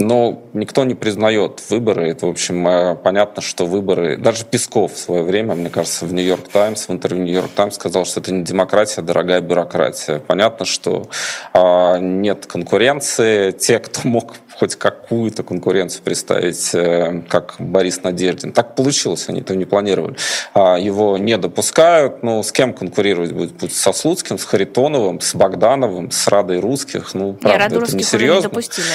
[0.01, 2.09] Но никто не признает выборы.
[2.09, 4.17] Это, в общем, э, понятно, что выборы...
[4.17, 8.07] Даже Песков в свое время, мне кажется, в «Нью-Йорк Таймс», в интервью «Нью-Йорк Таймс» сказал,
[8.07, 10.21] что это не демократия, а дорогая бюрократия.
[10.21, 11.09] Понятно, что
[11.53, 13.51] а, нет конкуренции.
[13.53, 18.53] Те, кто мог хоть какую-то конкуренцию представить, э, как Борис Надеждин.
[18.53, 20.17] Так получилось, они этого не планировали.
[20.53, 22.23] А, его не допускают.
[22.23, 23.53] Ну, с кем конкурировать будет?
[23.53, 27.15] Будет со Слуцким, с Харитоновым, с Богдановым, с Радой Русских.
[27.15, 28.37] Ну, правда, не, это несерьезно.
[28.37, 28.87] Не допустили.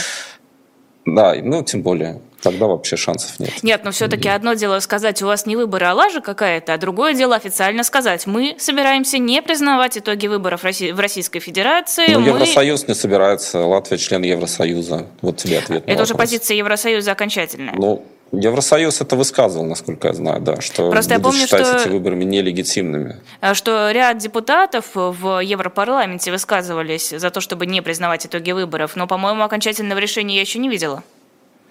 [1.05, 3.63] Да, ну, тем более тогда вообще шансов нет.
[3.63, 7.15] Нет, но все-таки одно дело сказать, у вас не выборы, а лажа какая-то, а другое
[7.15, 12.13] дело официально сказать, мы собираемся не признавать итоги выборов в Российской Федерации.
[12.13, 12.27] Ну, мы...
[12.27, 15.07] Евросоюз не собирается, Латвия член Евросоюза.
[15.21, 15.83] Вот тебе ответ.
[15.87, 17.73] Это уже позиция Евросоюза окончательная.
[17.75, 21.77] Ну, Евросоюз это высказывал, насколько я знаю, да, что Просто будет я помню, считать что,
[21.77, 23.17] эти выборы нелегитимными.
[23.39, 29.07] А, что ряд депутатов в Европарламенте высказывались за то, чтобы не признавать итоги выборов, но,
[29.07, 31.03] по-моему, окончательного решения я еще не видела.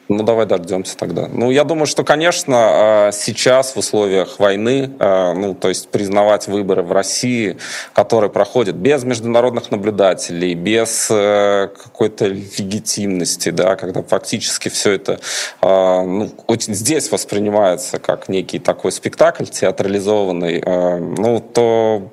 [0.08, 1.28] Ну, давай дождемся тогда.
[1.32, 6.46] Ну, я думаю, что, конечно, а, сейчас в условиях войны, а, ну, то есть признавать
[6.46, 7.56] выборы в России,
[7.94, 15.18] которые проходят без международных наблюдателей, без э, какой-то легитимности, да, когда фактически все это
[15.62, 22.10] ну, здесь воспринимается как некий такой спектакль театрализованный, ну, то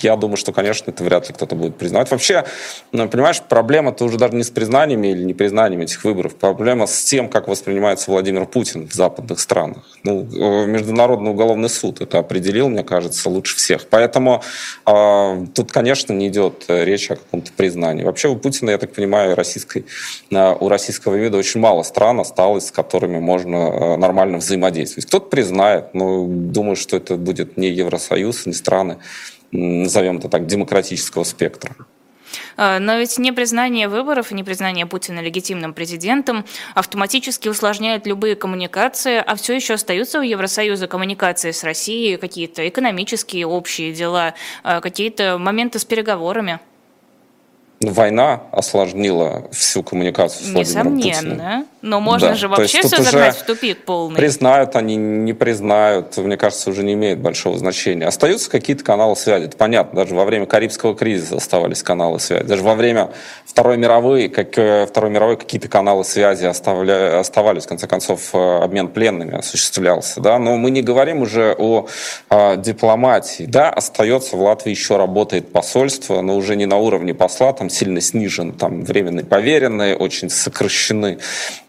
[0.00, 2.10] я думаю, что, конечно, это вряд ли кто-то будет признавать.
[2.10, 2.44] Вообще,
[2.92, 6.34] ну, понимаешь, проблема-то уже даже не с признаниями или непризнанием этих выборов.
[6.36, 9.84] Проблема с тем, как воспринимается Владимир Путин в западных странах.
[10.02, 13.86] Ну, э, Международный уголовный суд это определил, мне кажется, лучше всех.
[13.88, 14.42] Поэтому
[14.86, 18.04] э, тут, конечно, не идет речь о каком-то признании.
[18.04, 19.84] Вообще у Путина, я так понимаю, российской,
[20.30, 25.06] э, у российского вида очень мало стран осталось, с которыми можно э, нормально взаимодействовать.
[25.06, 28.96] Кто-то признает, но думаю, что это будет не Евросоюз, не страны
[29.54, 31.74] назовем это так, демократического спектра.
[32.56, 39.34] А, но ведь непризнание выборов и непризнание Путина легитимным президентом автоматически усложняет любые коммуникации, а
[39.34, 45.78] все еще остаются у Евросоюза коммуникации с Россией, какие-то экономические общие дела, а, какие-то моменты
[45.78, 46.60] с переговорами.
[47.92, 51.66] Война осложнила всю коммуникацию с Владимиром Несомненно.
[51.84, 52.34] Но можно да.
[52.34, 54.16] же вообще все загнать в тупик полный.
[54.16, 58.06] Признают они, не признают, мне кажется, уже не имеет большого значения.
[58.06, 60.00] Остаются какие-то каналы связи, это понятно.
[60.00, 62.44] Даже во время Карибского кризиса оставались каналы связи.
[62.44, 63.10] Даже во время
[63.44, 67.64] Второй мировой, как, э, Второй мировой какие-то каналы связи оставля, оставались.
[67.64, 70.20] В конце концов, э, обмен пленными осуществлялся.
[70.20, 70.38] Да?
[70.38, 71.86] Но мы не говорим уже о,
[72.30, 73.44] о дипломатии.
[73.44, 78.00] Да, остается в Латвии еще работает посольство, но уже не на уровне посла, там сильно
[78.00, 81.18] снижен, там временные поверенные, очень сокращены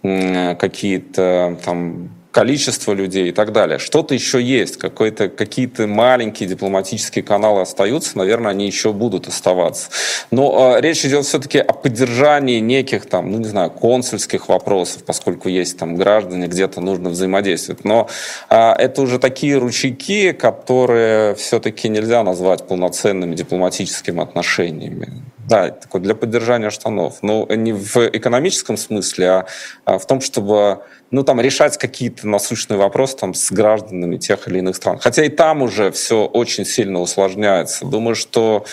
[0.02, 3.80] какие-то там количество людей и так далее.
[3.80, 9.90] Что-то еще есть, какие-то маленькие дипломатические каналы остаются, наверное, они еще будут оставаться.
[10.32, 15.48] Но э, речь идет все-таки о поддержании неких там, ну не знаю, консульских вопросов, поскольку
[15.48, 17.86] есть там граждане, где-то нужно взаимодействовать.
[17.86, 18.10] Но
[18.50, 25.08] э, это уже такие ручейки, которые все-таки нельзя назвать полноценными дипломатическими отношениями.
[25.48, 27.20] Да, такой для поддержания штанов.
[27.22, 29.46] Но не в экономическом смысле, а,
[29.86, 30.82] а в том, чтобы
[31.12, 34.98] ну, там, решать какие-то насущные вопросы там, с гражданами тех или иных стран.
[35.00, 37.86] Хотя и там уже все очень сильно усложняется.
[37.86, 38.66] Думаю, что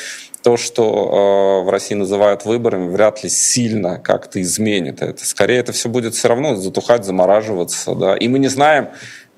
[0.43, 5.25] то, что э, в России называют выборами, вряд ли сильно как-то изменит это.
[5.25, 7.95] Скорее, это все будет все равно затухать, замораживаться.
[7.95, 8.17] Да?
[8.17, 8.89] И мы не знаем,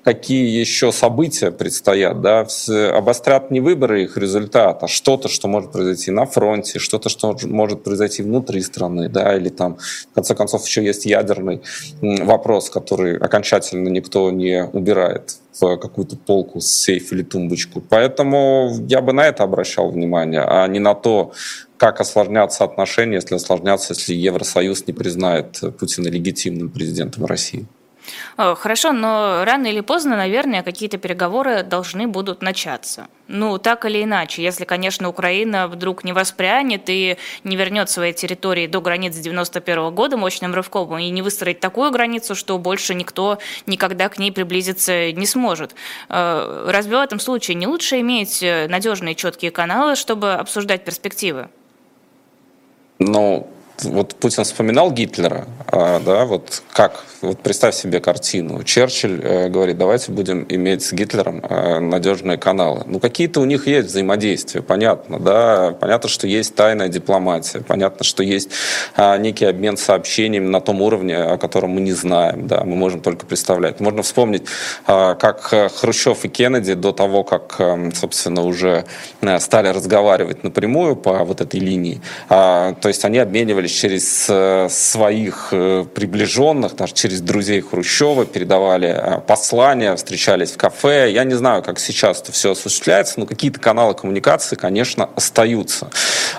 [0.05, 2.47] какие еще события предстоят, да,
[2.93, 7.83] обострят не выборы их результат, а что-то, что может произойти на фронте, что-то, что может
[7.83, 9.77] произойти внутри страны, да, или там,
[10.11, 11.63] в конце концов, еще есть ядерный
[12.01, 17.81] вопрос, который окончательно никто не убирает в какую-то полку, сейф или тумбочку.
[17.81, 21.31] Поэтому я бы на это обращал внимание, а не на то,
[21.77, 27.65] как осложнятся отношения, если осложнятся, если Евросоюз не признает Путина легитимным президентом России.
[28.37, 33.07] Э, хорошо, но рано или поздно, наверное, какие-то переговоры должны будут начаться.
[33.27, 38.67] Ну, так или иначе, если, конечно, Украина вдруг не воспрянет и не вернет свои территории
[38.67, 44.09] до границ 91 года мощным рывком и не выстроить такую границу, что больше никто никогда
[44.09, 45.75] к ней приблизиться не сможет.
[46.09, 51.49] Э, разве в этом случае не лучше иметь надежные четкие каналы, чтобы обсуждать перспективы?
[52.99, 53.49] Ну,
[53.83, 58.63] вот Путин вспоминал Гитлера, а, да, вот как, вот представь себе картину.
[58.63, 62.83] Черчилль э, говорит, давайте будем иметь с Гитлером э, надежные каналы.
[62.85, 68.23] Ну, какие-то у них есть взаимодействия, понятно, да, понятно, что есть тайная дипломатия, понятно, что
[68.23, 68.49] есть
[68.95, 73.01] а, некий обмен сообщениями на том уровне, о котором мы не знаем, да, мы можем
[73.01, 73.79] только представлять.
[73.79, 74.43] Можно вспомнить,
[74.87, 77.59] а, как э, Хрущев и Кеннеди до того, как,
[77.93, 78.85] собственно, уже
[79.39, 85.49] стали разговаривать напрямую по вот этой линии, то есть они обменивались передавались через э, своих
[85.51, 91.11] э, приближенных, даже через друзей Хрущева, передавали э, послания, встречались в кафе.
[91.11, 95.89] Я не знаю, как сейчас это все осуществляется, но какие-то каналы коммуникации, конечно, остаются.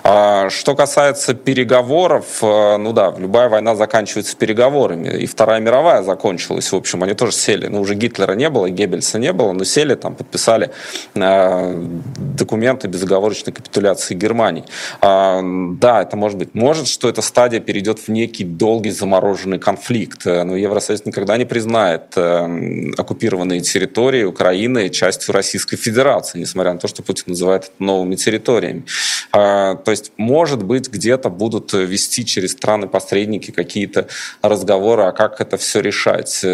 [0.03, 5.09] А, что касается переговоров, ну да, любая война заканчивается переговорами.
[5.09, 7.69] И Вторая мировая закончилась, в общем, они тоже сели.
[7.69, 10.71] Ну, уже Гитлера не было, Геббельса не было, но сели, там, подписали
[11.15, 14.65] документы безоговорочной капитуляции Германии.
[15.01, 16.55] А, да, это может быть.
[16.55, 20.27] Может, что это эта стадия перейдет в некий долгий замороженный конфликт.
[20.27, 26.79] Э, но Евросоюз никогда не признает э, оккупированные территории Украины частью Российской Федерации, несмотря на
[26.79, 28.85] то, что Путин называет это новыми территориями.
[29.33, 34.09] А, то есть, может быть, где-то будут вести через страны-посредники какие-то
[34.43, 36.45] разговоры, а как это все решать.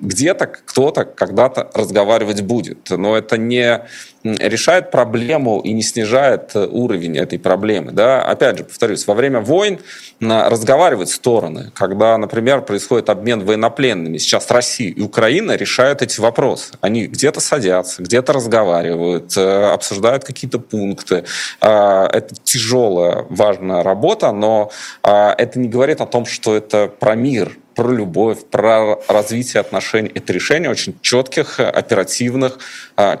[0.00, 3.82] Э, где-то кто-то когда-то разговаривать будет, но это не
[4.24, 7.92] решает проблему и не снижает уровень этой проблемы.
[7.92, 8.22] Да?
[8.22, 9.78] Опять же, повторюсь, во время войн
[10.20, 14.18] разговаривают стороны, когда, например, происходит обмен военнопленными.
[14.18, 16.74] Сейчас Россия и Украина решают эти вопросы.
[16.80, 21.24] Они где-то садятся, где-то разговаривают, э, обсуждают какие-то пункты.
[21.60, 24.70] А, это тяжелая, важная работа, но
[25.02, 30.10] а, это не говорит о том, что это про мир про любовь, про развитие отношений.
[30.12, 32.58] Это решение очень четких, оперативных,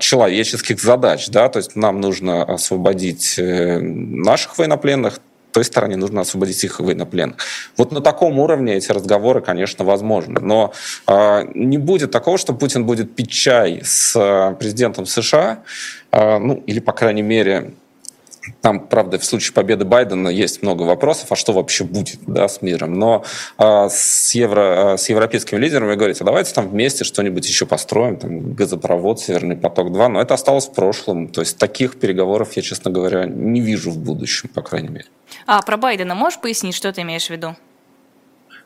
[0.00, 1.28] человеческих задач.
[1.28, 1.48] Да?
[1.48, 5.20] То есть нам нужно освободить э, наших военнопленных,
[5.52, 7.36] той стороне нужно освободить их военнопленных.
[7.76, 10.40] Вот на таком уровне эти разговоры, конечно, возможны.
[10.40, 10.72] Но
[11.06, 15.62] э, не будет такого, что Путин будет пить чай с э, президентом США,
[16.10, 17.74] э, ну, или, по крайней мере,
[18.60, 22.62] там, правда, в случае победы Байдена есть много вопросов, а что вообще будет да, с
[22.62, 22.94] миром.
[22.94, 23.24] Но
[23.58, 28.16] э, с, евро, э, с европейскими лидерами говорить, а давайте там вместе что-нибудь еще построим,
[28.16, 31.28] там, газопровод, Северный поток-2, но это осталось в прошлом.
[31.28, 35.06] То есть таких переговоров я, честно говоря, не вижу в будущем, по крайней мере.
[35.46, 37.56] А про Байдена можешь пояснить, что ты имеешь в виду?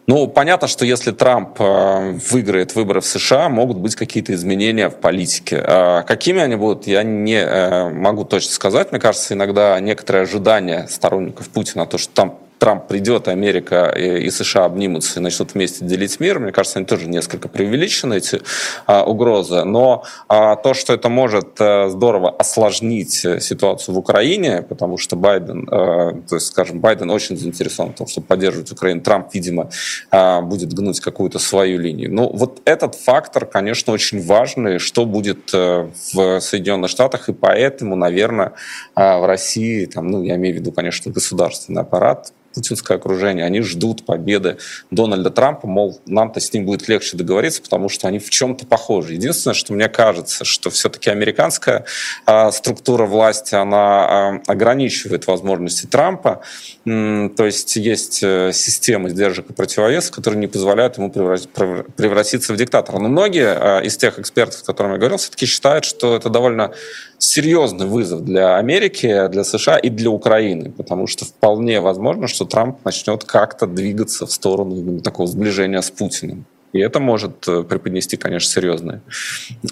[0.06, 4.96] Ну, понятно, что если Трамп э, выиграет выборы в США, могут быть какие-то изменения в
[4.96, 5.62] политике.
[5.64, 8.90] А какими они будут, я не э, могу точно сказать.
[8.90, 14.66] Мне кажется, иногда некоторые ожидания сторонников Путина, то, что там Трамп придет, Америка и США
[14.66, 18.40] обнимутся и начнут вместе делить мир, мне кажется, они тоже несколько преувеличены, эти
[18.86, 19.64] а, угрозы.
[19.64, 25.16] Но а, то, что это может а, здорово осложнить э, ситуацию в Украине, потому что
[25.16, 29.68] Байден, а, то есть, скажем, Байден очень заинтересован в том, чтобы поддерживать Украину, Трамп, видимо,
[30.12, 32.14] а, будет гнуть какую-то свою линию.
[32.14, 38.52] Ну, вот этот фактор, конечно, очень важный, что будет в Соединенных Штатах, и поэтому, наверное,
[38.94, 43.60] а, в России, там, ну, я имею в виду, конечно, государственный аппарат, путинское окружение, они
[43.60, 44.58] ждут победы
[44.90, 49.14] Дональда Трампа, мол, нам-то с ним будет легче договориться, потому что они в чем-то похожи.
[49.14, 51.84] Единственное, что мне кажется, что все-таки американская
[52.26, 56.42] э, структура власти, она э, ограничивает возможности Трампа,
[56.84, 62.56] э, то есть есть э, система сдержек и противовесов, которые не позволяют ему превратиться в
[62.56, 62.98] диктатора.
[62.98, 66.72] Но многие э, из тех экспертов, с которыми я говорил, все-таки считают, что это довольно
[67.18, 72.84] серьезный вызов для Америки, для США и для Украины, потому что вполне возможно, что Трамп
[72.84, 76.44] начнет как-то двигаться в сторону такого сближения с Путиным.
[76.72, 79.02] И это может э, преподнести, конечно, серьезные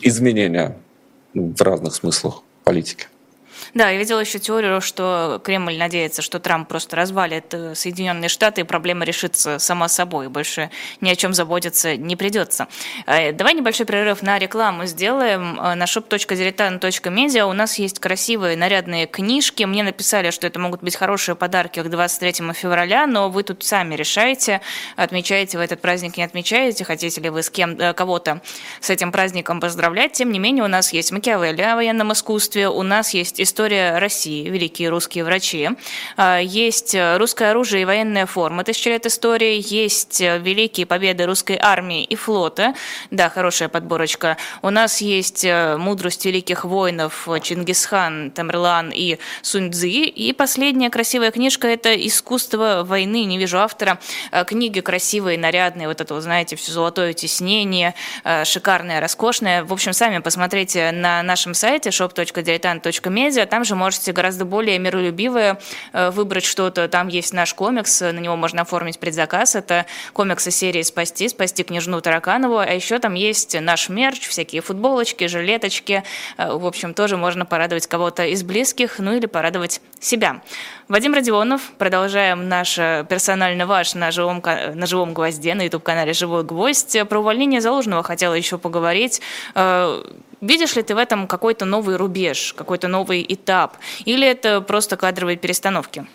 [0.03, 0.77] изменения
[1.35, 3.07] в разных смыслах политики.
[3.73, 8.63] Да, я видела еще теорию, что Кремль надеется, что Трамп просто развалит э, Соединенные Штаты,
[8.63, 12.67] и проблема решится сама собой, больше ни о чем заботиться не придется.
[13.07, 15.59] Э, давай небольшой перерыв на рекламу сделаем.
[15.61, 19.63] Э, на shop.diletant.media у нас есть красивые нарядные книжки.
[19.63, 23.95] Мне написали, что это могут быть хорошие подарки к 23 февраля, но вы тут сами
[23.95, 24.63] решаете,
[24.97, 28.41] отмечаете вы этот праздник, не отмечаете, хотите ли вы с кем кого-то
[28.81, 30.13] с этим праздником поздравлять.
[30.13, 33.99] Тем не менее, у нас есть Макиавелли о военном искусстве, у нас есть история история
[33.99, 35.69] России, великие русские врачи.
[36.17, 39.63] А, есть русское оружие и военная форма, тысяча лет истории.
[39.63, 42.75] Есть великие победы русской армии и флота.
[43.11, 44.39] Да, хорошая подборочка.
[44.63, 50.05] У нас есть э, мудрость великих воинов Чингисхан, Тамерлан и Сунь-Цзи.
[50.05, 53.25] И последняя красивая книжка– это «Искусство войны».
[53.27, 54.01] Не вижу автора.
[54.47, 55.87] Книги красивые, нарядные.
[55.87, 57.95] Вот это, знаете, все золотое тиснение,
[58.45, 59.65] шикарное, роскошное.
[59.65, 65.59] В общем, сами посмотрите на нашем сайте shop.diletant.media там же можете гораздо более миролюбивое
[65.93, 66.89] э, выбрать что-то.
[66.89, 69.55] Там есть наш комикс, на него можно оформить предзаказ.
[69.55, 72.59] Это комиксы серии «Спасти», «Спасти княжну Тараканову».
[72.59, 76.05] А еще там есть наш мерч, всякие футболочки, жилеточки.
[76.39, 80.41] Э, в общем, тоже можно порадовать кого-то из близких, ну или порадовать себя.
[80.89, 81.61] Вадим Родионов.
[81.79, 86.97] Продолжаем наш э, персонально ваш на живом, на живом гвозде, на YouTube-канале «Живой гвоздь».
[87.09, 89.21] Про увольнение Заложенного хотела еще поговорить.
[90.41, 93.77] Видишь ли ты в этом какой-то новый рубеж, какой-то новый этап?
[94.07, 96.07] Или это просто кадровые перестановки?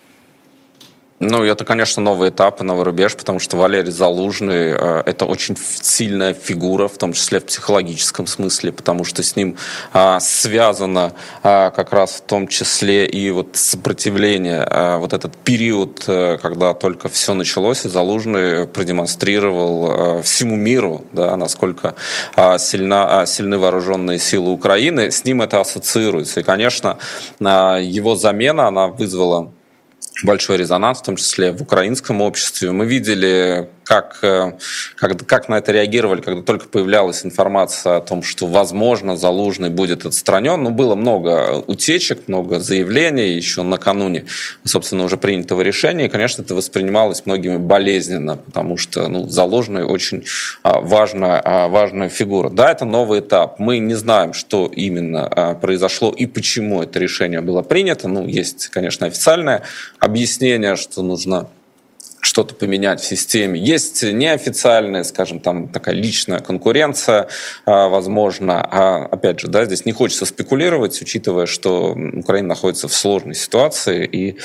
[1.27, 5.57] Ну, это, конечно, новый этап и новый рубеж, потому что Валерий Залужный э,– это очень
[5.57, 9.57] сильная фигура, в том числе в психологическом смысле, потому что с ним
[9.93, 16.03] э, связано э, как раз в том числе и вот сопротивление, э, вот этот период,
[16.05, 21.95] э, когда только все началось, и Залужный продемонстрировал э, всему миру, да, насколько
[22.35, 26.41] э, сильна, э, сильны вооруженные силы Украины, с ним это ассоциируется.
[26.41, 26.99] И, конечно,
[27.39, 29.51] э, его замена, она вызвала
[30.23, 32.71] большой резонанс, в том числе в украинском обществе.
[32.71, 34.53] Мы видели как, э,
[34.95, 40.05] как, как на это реагировали, когда только появлялась информация о том, что, возможно, Залужный будет
[40.05, 40.61] отстранен.
[40.61, 44.25] Ну, было много утечек, много заявлений еще накануне,
[44.63, 46.05] собственно, уже принятого решения.
[46.05, 50.25] И, конечно, это воспринималось многими болезненно, потому что ну, Залужный очень
[50.63, 52.49] а, важная, важная фигура.
[52.49, 53.59] Да, это новый этап.
[53.59, 58.07] Мы не знаем, что именно а, произошло и почему это решение было принято.
[58.07, 59.61] Ну, есть, конечно, официальное
[59.99, 61.47] объяснение, что нужно
[62.25, 63.59] что-то поменять в системе.
[63.59, 67.27] Есть неофициальная, скажем, там такая личная конкуренция,
[67.65, 68.61] а, возможно.
[68.63, 74.05] А опять же, да, здесь не хочется спекулировать, учитывая, что Украина находится в сложной ситуации
[74.05, 74.39] и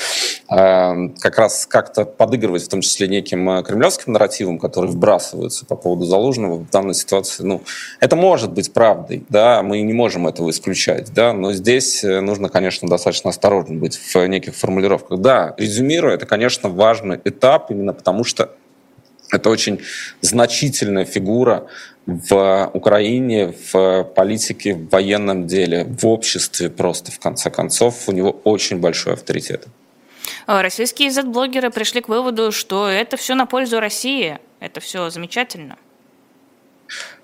[0.47, 5.75] а, как раз как-то подыгрывать, в том числе неким а, кремлевским нарративом, который вбрасываются по
[5.75, 7.43] поводу Залужного в данной ситуации.
[7.43, 7.63] Ну,
[7.99, 12.49] это может быть правдой, да, мы не можем этого исключать, да, но здесь э, нужно,
[12.49, 15.19] конечно, достаточно осторожно быть в неких формулировках.
[15.19, 18.55] Да, резюмируя, это, конечно, важный этап, именно потому что
[19.31, 19.81] это очень
[20.21, 21.67] значительная фигура
[22.05, 28.09] в Украине, в политике, в военном деле, в обществе просто, в конце концов.
[28.09, 29.67] У него очень большой авторитет.
[30.45, 35.77] А российские Z-блогеры пришли к выводу, что это все на пользу России, это все замечательно.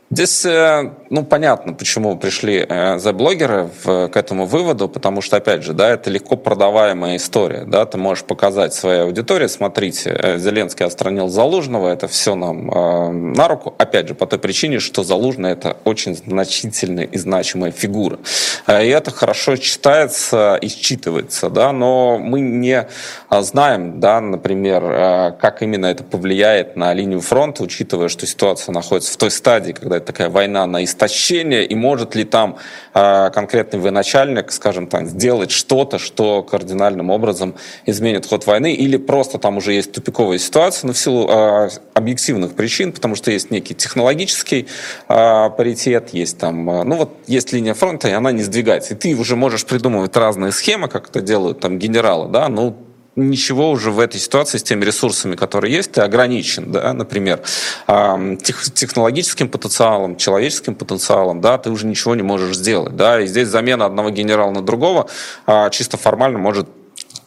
[0.10, 2.65] Здесь, э, ну, понятно, почему пришли
[2.96, 7.86] за-блогеры э, к этому выводу, потому что, опять же, да, это легко продаваемая история, да,
[7.86, 13.75] ты можешь показать своей аудитории, смотрите, э, Зеленский отстранил Залужного, это все нам на руку,
[13.77, 18.19] опять же, по той причине, что Залужный это очень значительная и значимая фигура.
[18.67, 22.88] И это хорошо читается и считывается, да, но мы не
[23.29, 29.17] знаем, да, например, как именно это повлияет на линию фронта, учитывая, что ситуация находится в
[29.17, 32.58] той стадии, когда это такая война на истощение, и может ли там
[32.93, 39.37] э, конкретный военачальник, скажем так, сделать что-то, что кардинальным образом изменит ход войны, или просто
[39.37, 43.75] там уже есть тупиковая ситуация, но в силу э, объективных причин, потому что есть некий
[43.75, 44.67] технологический
[45.10, 49.15] э, паритет, есть там, ну вот есть линия фронта, и она не сдвигается, и ты
[49.15, 52.87] уже можешь придумывать разные схемы, как это делают там генералы, да, ну
[53.18, 57.42] ничего уже в этой ситуации с теми ресурсами, которые есть, ты ограничен, да, например,
[57.88, 63.48] тех, технологическим потенциалом, человеческим потенциалом, да, ты уже ничего не можешь сделать, да, и здесь
[63.48, 65.08] замена одного генерала на другого
[65.46, 66.70] а, чисто формально может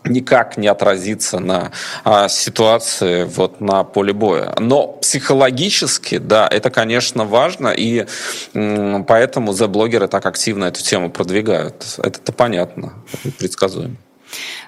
[0.05, 1.73] никак не отразиться на
[2.05, 4.55] а, ситуации вот на поле боя.
[4.59, 8.07] Но психологически, да, это, конечно, важно, и
[8.55, 11.85] м, поэтому Z-блогеры так активно эту тему продвигают.
[11.99, 12.95] Это-то понятно,
[13.39, 13.97] предсказуемо.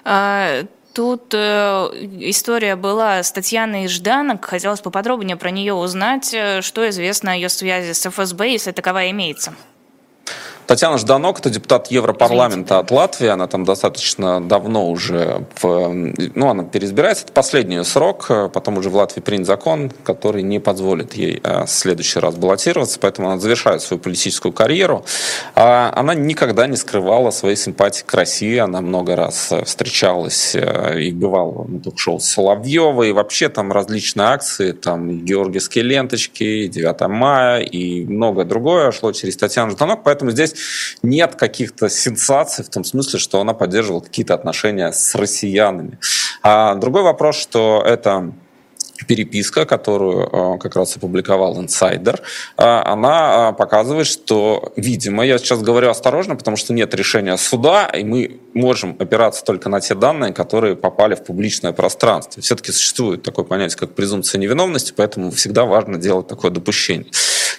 [0.03, 1.37] А, Тут э,
[2.19, 4.45] история была с Татьяной Жданок.
[4.45, 9.09] Хотелось поподробнее про нее узнать, э, что известно о ее связи с ФСБ, если таковая
[9.09, 9.55] имеется.
[10.67, 12.75] Татьяна Жданок, это депутат Европарламента Извините.
[12.75, 15.91] от Латвии, она там достаточно давно уже, в,
[16.35, 21.13] ну, она переизбирается, это последний срок, потом уже в Латвии принят закон, который не позволит
[21.15, 25.05] ей э, в следующий раз баллотироваться, поэтому она завершает свою политическую карьеру.
[25.55, 30.99] А она никогда не скрывала своей симпатии к России, она много раз э, встречалась э,
[31.01, 37.01] и бывала на ток-шоу Соловьева, и вообще там различные акции, там георгиевские ленточки, и 9
[37.09, 42.69] мая, и многое другое шло через Татьяну Жданок, поэтому здесь здесь нет каких-то сенсаций в
[42.69, 45.99] том смысле, что она поддерживала какие-то отношения с россиянами.
[46.41, 48.33] А другой вопрос, что это
[49.07, 52.21] переписка, которую э, как раз опубликовал инсайдер,
[52.57, 57.87] э, она э, показывает, что, видимо, я сейчас говорю осторожно, потому что нет решения суда,
[57.87, 62.41] и мы можем опираться только на те данные, которые попали в публичное пространство.
[62.41, 67.07] Все-таки существует такое понятие, как презумпция невиновности, поэтому всегда важно делать такое допущение.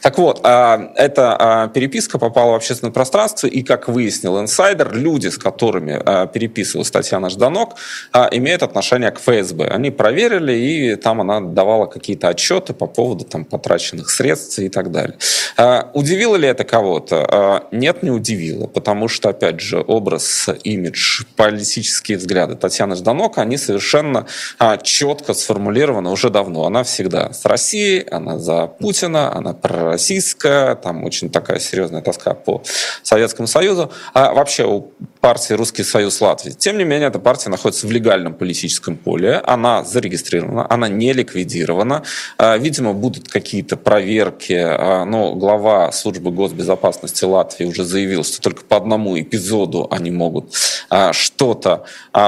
[0.05, 5.29] Так вот, а, эта а, переписка попала в общественное пространство, и, как выяснил инсайдер, люди,
[5.29, 7.77] с которыми а, переписывалась Татьяна Жданок,
[8.33, 9.67] имеют отношение к ФСБ.
[9.69, 14.91] Они проверили, и там она давала какие-то отчеты по поводу там, потраченных средств и так
[14.91, 15.17] далее.
[15.95, 17.69] Удивило ли это кого-то?
[17.73, 24.27] Нет, не удивило, потому что, опять же, образ, имидж, политические взгляды Татьяны Жданок, они совершенно
[24.83, 26.67] четко сформулированы уже давно.
[26.67, 32.34] Она всегда с Россией, она за Путина, она про российская, там очень такая серьезная тоска
[32.34, 32.62] по
[33.03, 34.92] Советскому Союзу, а вообще у
[35.25, 36.51] партии «Русский Союз Латвии».
[36.51, 42.03] Тем не менее, эта партия находится в легальном политическом поле, она зарегистрирована, она не ликвидирована.
[42.37, 48.64] А, видимо, будут какие-то проверки, а, но глава службы госбезопасности Латвии уже заявил, что только
[48.66, 50.53] по одному эпизоду они могут
[50.91, 51.85] а, что-то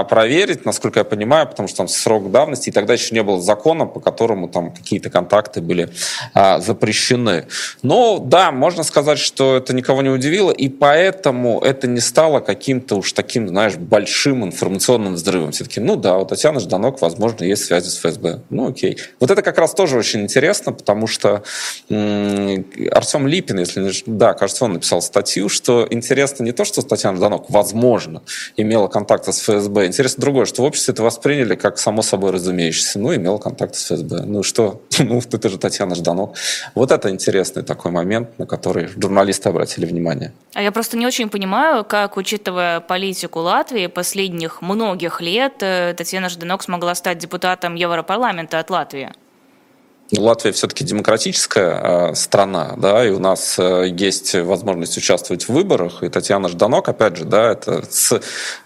[0.09, 3.85] проверить, насколько я понимаю, потому что там срок давности, и тогда еще не было закона,
[3.85, 5.91] по которому там какие-то контакты были
[6.35, 7.47] запрещены.
[7.83, 12.86] Но да, можно сказать, что это никого не удивило, и поэтому это не стало каким-то
[12.95, 15.53] уж таким, знаешь, большим информационным взрывом.
[15.53, 18.43] Все-таки, ну да, у Татьяны Жданок, возможно, есть связи с ФСБ.
[18.51, 18.99] Ну окей.
[19.21, 21.43] Вот это как раз тоже очень интересно, потому что
[21.91, 23.91] м- Артем Липин, если не...
[24.07, 28.23] Да, кажется, он написал статью, что интересно не то, что Татьяна Жданок, возможно,
[28.57, 29.87] имела контакты с ФСБ.
[29.87, 32.99] Интересно другое, что в обществе это восприняли как само собой разумеющееся.
[32.99, 34.23] Ну, имела контакты с ФСБ.
[34.27, 34.83] Ну что?
[34.99, 36.35] Ну, это же Татьяна Жданок.
[36.75, 40.33] Вот это интересный такой момент, на который журналисты обратили внимание.
[40.55, 46.29] А я просто не очень понимаю, как, учитывая политику Латвии последних многих лет, э, Татьяна
[46.29, 49.13] Жданок смогла стать депутатом Европарламента от Латвии?
[50.13, 56.05] Латвия все-таки демократическая э, страна, да, и у нас э, есть возможность участвовать в выборах.
[56.05, 58.21] И Татьяна Жданок, опять же, да, это с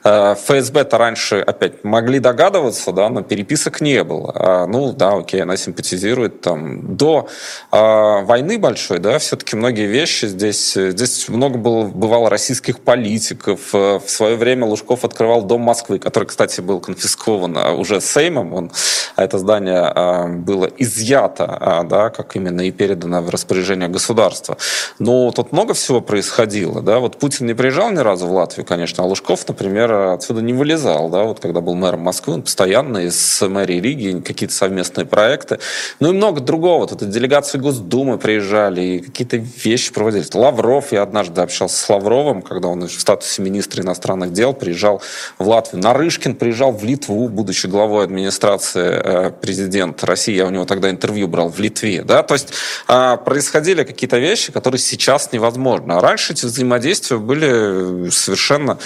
[0.04, 4.32] э, ФСБ-то раньше опять могли догадываться, да, но переписок не было.
[4.34, 7.28] А, ну, да, окей, она симпатизирует там до
[7.72, 7.76] э,
[8.24, 13.72] войны большой, да, все-таки многие вещи здесь, здесь много было, бывало российских политиков.
[13.72, 18.52] В свое время Лужков открывал Дом Москвы, который, кстати, был конфискован уже Сеймом.
[18.52, 18.72] Он,
[19.16, 24.56] это здание э, было изъято штата, а, да, как именно и передано в распоряжение государства.
[24.98, 26.82] Но тут много всего происходило.
[26.82, 26.98] Да?
[26.98, 31.08] Вот Путин не приезжал ни разу в Латвию, конечно, а Лужков, например, отсюда не вылезал.
[31.08, 31.24] Да?
[31.24, 35.58] Вот когда был мэром Москвы, он постоянно из мэрии Риги какие-то совместные проекты.
[36.00, 36.86] Ну и много другого.
[36.86, 40.24] Тут и делегации Госдумы приезжали, и какие-то вещи проводили.
[40.34, 45.02] Лавров, я однажды общался с Лавровым, когда он в статусе министра иностранных дел приезжал
[45.38, 45.82] в Латвию.
[45.82, 50.34] Нарышкин приезжал в Литву, будучи главой администрации э, президента России.
[50.34, 52.52] Я у него тогда интервью интервью брал в Литве, да, то есть
[52.86, 55.92] а, происходили какие-то вещи, которые сейчас невозможны.
[55.92, 58.78] А раньше эти взаимодействия были совершенно,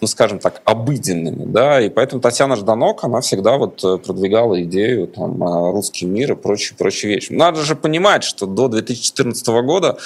[0.00, 5.42] ну, скажем так, обыденными, да, и поэтому Татьяна Жданок, она всегда вот продвигала идею там
[5.42, 7.32] а, русский мир и прочие, прочие вещи.
[7.32, 9.96] Надо же понимать, что до 2014 года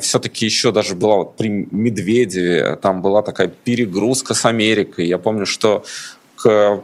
[0.00, 5.06] все-таки еще даже была вот при Медведеве, там была такая перегрузка с Америкой.
[5.06, 5.84] Я помню, что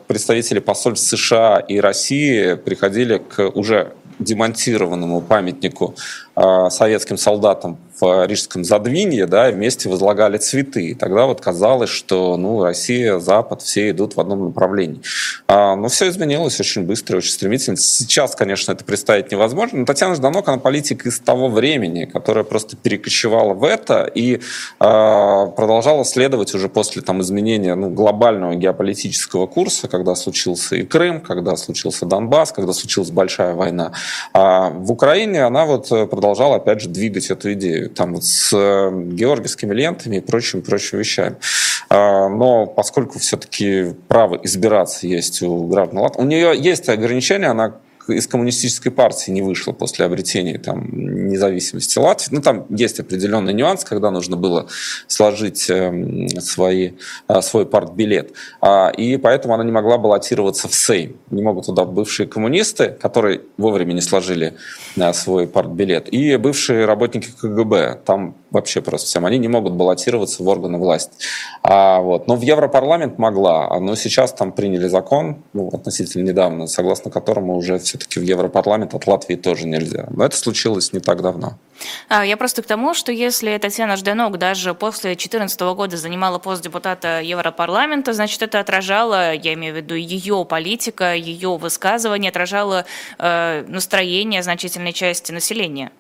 [0.07, 5.95] представители посольств США и России приходили к уже демонтированному памятнику
[6.37, 10.89] советским солдатам в Рижском Задвинье, да, и вместе возлагали цветы.
[10.89, 15.01] И тогда вот казалось, что ну, Россия, Запад, все идут в одном направлении.
[15.49, 17.77] А, но все изменилось очень быстро, очень стремительно.
[17.77, 22.77] Сейчас, конечно, это представить невозможно, но Татьяна Жданок, она политик из того времени, которая просто
[22.77, 24.41] перекочевала в это и
[24.79, 31.21] а, продолжала следовать уже после там, изменения ну, глобального геополитического курса, когда случился и Крым,
[31.21, 33.93] когда случился Донбасс, когда случилась большая война.
[34.35, 36.26] А в Украине она вот продолжала,
[36.57, 41.37] опять же, двигать эту идею там вот с э, георгиевскими лентами и прочими, прочими вещами.
[41.89, 47.77] А, но поскольку все-таки право избираться есть у граждан Латвии, у нее есть ограничения, она
[48.09, 50.89] из коммунистической партии не вышла после обретения там,
[51.29, 52.35] независимости Латвии.
[52.35, 54.69] Ну, там есть определенный нюанс, когда нужно было
[55.07, 56.93] сложить э, свои,
[57.29, 58.33] э, свой партбилет.
[58.61, 61.17] А, и поэтому она не могла баллотироваться в Сейм.
[61.31, 64.55] Не могут туда бывшие коммунисты, которые вовремя не сложили
[64.97, 68.01] э, свой партбилет, и бывшие работники КГБ.
[68.05, 69.27] Там вообще просто всем.
[69.27, 71.13] Они не могут баллотироваться в органы власти.
[71.63, 72.27] А, вот.
[72.27, 73.79] Но в Европарламент могла.
[73.81, 79.07] Но сейчас там приняли закон, ну, относительно недавно, согласно которому уже все-таки в Европарламент от
[79.07, 80.07] Латвии тоже нельзя.
[80.11, 81.59] Но это случилось не так давно.
[82.09, 86.63] А, я просто к тому, что если Татьяна Жданок даже после 2014 года занимала пост
[86.63, 92.85] депутата Европарламента, значит, это отражало, я имею в виду ее политика, ее высказывание, отражало
[93.19, 95.91] э, настроение значительной части населения.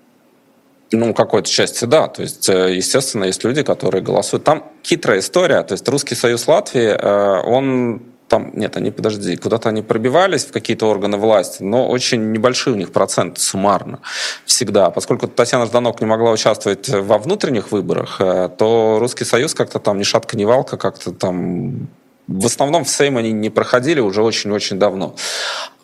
[0.93, 2.09] Ну, какой-то части, да.
[2.09, 4.45] То есть, э, естественно, есть люди, которые голосуют.
[4.45, 5.63] Там хитрая история.
[5.63, 10.53] То есть, Русский Союз Латвии, э, он там, нет, они, подожди, куда-то они пробивались в
[10.53, 14.01] какие-то органы власти, но очень небольшие у них проценты суммарно
[14.45, 14.91] всегда.
[14.91, 19.99] Поскольку Татьяна Жданок не могла участвовать во внутренних выборах, э, то Русский Союз как-то там
[19.99, 21.89] ни шатка, ни валка, как-то там
[22.29, 25.15] в основном в Сейм они не проходили уже очень-очень давно.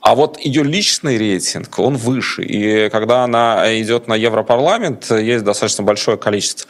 [0.00, 2.42] А вот ее личный рейтинг, он выше.
[2.42, 6.68] И когда она идет на Европарламент, есть достаточно большое количество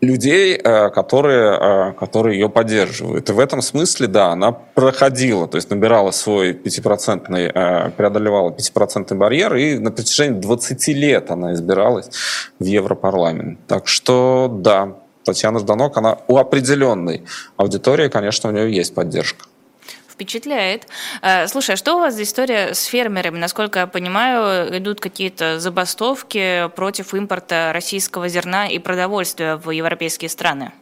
[0.00, 3.28] людей, э, которые, э, которые ее поддерживают.
[3.30, 9.16] И в этом смысле, да, она проходила, то есть набирала свой пятипроцентный, э, преодолевала пятипроцентный
[9.16, 12.10] барьер, и на протяжении 20 лет она избиралась
[12.60, 13.58] в Европарламент.
[13.66, 14.94] Так что, да,
[15.24, 17.24] Татьяна Жданок, она у определенной
[17.56, 19.47] аудитории, конечно, у нее есть поддержка
[20.18, 20.88] впечатляет.
[21.22, 23.38] Э, слушай, а что у вас за история с фермерами?
[23.38, 30.72] Насколько я понимаю, идут какие-то забастовки против импорта российского зерна и продовольствия в европейские страны?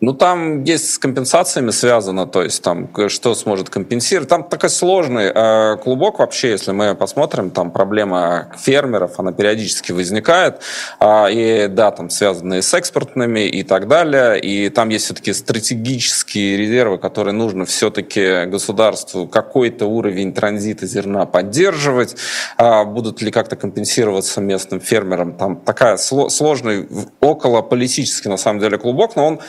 [0.00, 4.28] Ну, там есть с компенсациями связано, то есть там что сможет компенсировать.
[4.28, 10.60] Там такой сложный э, клубок вообще, если мы посмотрим, там проблема фермеров, она периодически возникает.
[11.00, 14.38] Э, и да, там связанные с экспортными и так далее.
[14.40, 22.14] И там есть все-таки стратегические резервы, которые нужно все-таки государству какой-то уровень транзита зерна поддерживать.
[22.56, 25.32] Э, будут ли как-то компенсироваться местным фермерам?
[25.32, 26.88] Там такая сло- сложный,
[27.20, 29.40] около политический на самом деле клубок, но он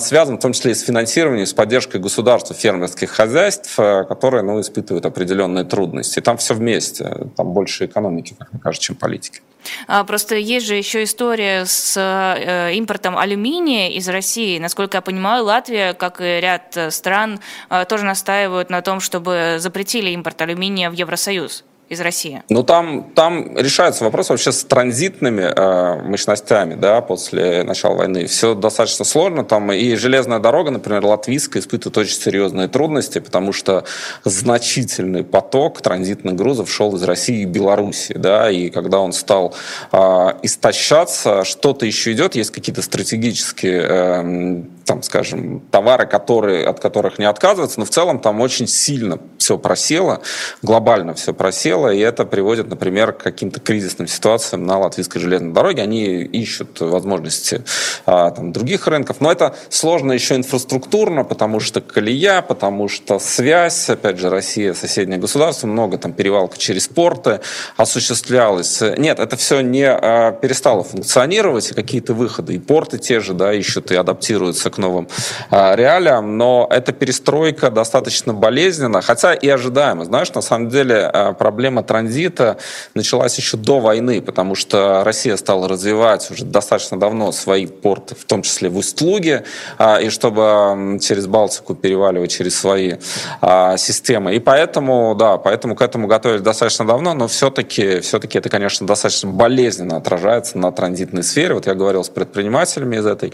[0.00, 4.60] связан в том числе и с финансированием, с поддержкой государства фермерских хозяйств, э, которые ну,
[4.60, 6.20] испытывают определенные трудности.
[6.20, 9.40] Там все вместе, там больше экономики, как мне кажется, чем политики.
[9.86, 14.58] А, просто есть же еще история с э, импортом алюминия из России.
[14.58, 17.40] Насколько я понимаю, Латвия, как и ряд стран,
[17.70, 22.42] э, тоже настаивают на том, чтобы запретили импорт алюминия в Евросоюз из России?
[22.48, 28.26] Ну, там, там решается вопрос вообще с транзитными э, мощностями, да, после начала войны.
[28.26, 29.44] Все достаточно сложно.
[29.44, 33.84] Там и железная дорога, например, латвийская, испытывает очень серьезные трудности, потому что
[34.24, 39.54] значительный поток транзитных грузов шел из России и Белоруссии, да, и когда он стал
[39.92, 39.98] э,
[40.42, 47.24] истощаться, что-то еще идет, есть какие-то стратегические э, там, скажем, товары, которые, от которых не
[47.24, 50.22] отказываться, но в целом там очень сильно все просело,
[50.62, 55.82] глобально все просело, и это приводит, например, к каким-то кризисным ситуациям на латвийской железной дороге.
[55.82, 57.62] Они ищут возможности
[58.06, 63.88] а, там, других рынков, но это сложно еще инфраструктурно, потому что колея, потому что связь,
[63.90, 67.40] опять же, Россия, соседнее государство, много там перевалка через порты
[67.76, 68.80] осуществлялась.
[68.96, 73.52] Нет, это все не а, перестало функционировать, и какие-то выходы, и порты те же, да,
[73.52, 75.08] ищут и адаптируются к новым
[75.50, 80.04] а, реалиям, но эта перестройка достаточно болезненна, хотя и ожидаемо.
[80.04, 81.32] Знаешь, на самом деле а,
[81.72, 82.58] проблема транзита
[82.94, 88.24] началась еще до войны, потому что Россия стала развивать уже достаточно давно свои порты, в
[88.24, 89.44] том числе в Усть-Луге,
[89.78, 92.96] а, и чтобы через Балтику переваливать через свои
[93.76, 94.34] системы.
[94.34, 99.30] И поэтому, да, поэтому к этому готовились достаточно давно, но все-таки, все-таки это, конечно, достаточно
[99.30, 101.54] болезненно отражается на транзитной сфере.
[101.54, 103.32] Вот я говорил с предпринимателями из этой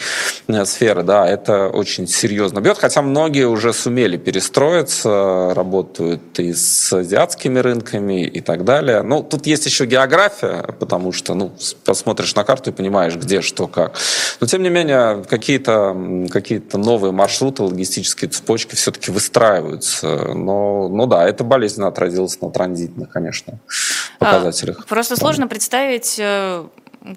[0.49, 6.93] э, сферы, да, это очень серьезно бьет, хотя многие уже сумели перестроиться, работают и с
[6.93, 9.03] азиатскими рынками и так далее.
[9.03, 11.53] Ну, тут есть еще география, потому что, ну,
[11.85, 13.95] посмотришь на карту и понимаешь, где, что, как.
[14.41, 15.97] Но, тем не менее, какие-то
[16.31, 20.07] какие новые маршруты, логистические цепочки все-таки выстраиваются.
[20.35, 23.59] Но, ну да, это болезненно отразилось на транзитных, конечно,
[24.19, 24.81] а, показателях.
[24.81, 26.65] А, просто сложно представить э,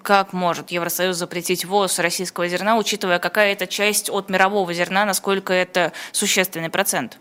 [0.03, 5.53] как может Евросоюз запретить ввоз российского зерна, учитывая, какая это часть от мирового зерна, насколько
[5.53, 7.19] это существенный процент?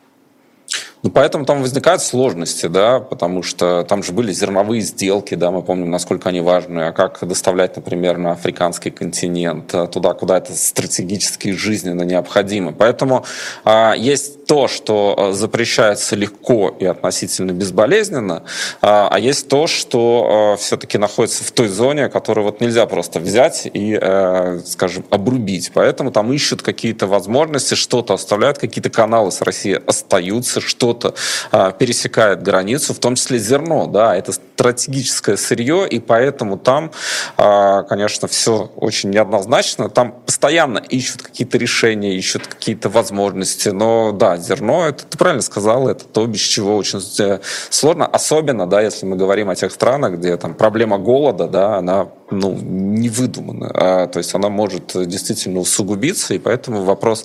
[1.02, 5.62] Ну, поэтому там возникают сложности, да, потому что там же были зерновые сделки, да, мы
[5.62, 10.52] помним, насколько они важны, а как доставлять, например, на африканский континент, э, туда, куда это
[10.54, 12.72] стратегически жизненно необходимо.
[12.72, 13.24] Поэтому
[13.64, 18.42] а, есть то, что э, запрещается легко и относительно безболезненно,
[18.82, 23.20] а, а есть то, что а, все-таки находится в той зоне, которую вот нельзя просто
[23.20, 25.70] взять и, а, скажем, обрубить.
[25.72, 31.14] Поэтому там ищут какие-то возможности, что-то оставляют, какие-то каналы с Россией остаются, что что-то
[31.52, 36.90] а, пересекает границу, в том числе зерно, да, это стратегическое сырье, и поэтому там,
[37.36, 44.38] а, конечно, все очень неоднозначно, там постоянно ищут какие-то решения, ищут какие-то возможности, но да,
[44.38, 49.04] зерно, это ты правильно сказал, это то, без чего очень э, сложно, особенно, да, если
[49.04, 54.06] мы говорим о тех странах, где там проблема голода, да, она ну, не выдумана, а,
[54.06, 57.24] то есть она может действительно усугубиться, и поэтому вопрос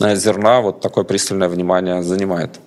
[0.00, 2.58] э, зерна вот такое пристальное внимание занимает.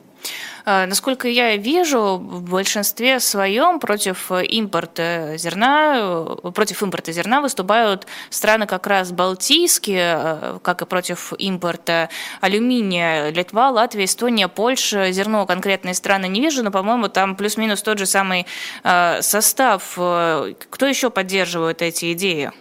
[0.71, 8.67] А, насколько я вижу, в большинстве своем против импорта зерна, против импорта зерна выступают страны
[8.67, 12.09] как раз балтийские, а, как и против импорта
[12.39, 13.31] алюминия.
[13.31, 15.11] Литва, Латвия, Эстония, Польша.
[15.11, 18.45] Зерно конкретные страны не вижу, но, по-моему, там плюс-минус тот же самый
[18.83, 19.93] а, состав.
[19.93, 22.51] Кто еще поддерживает эти идеи?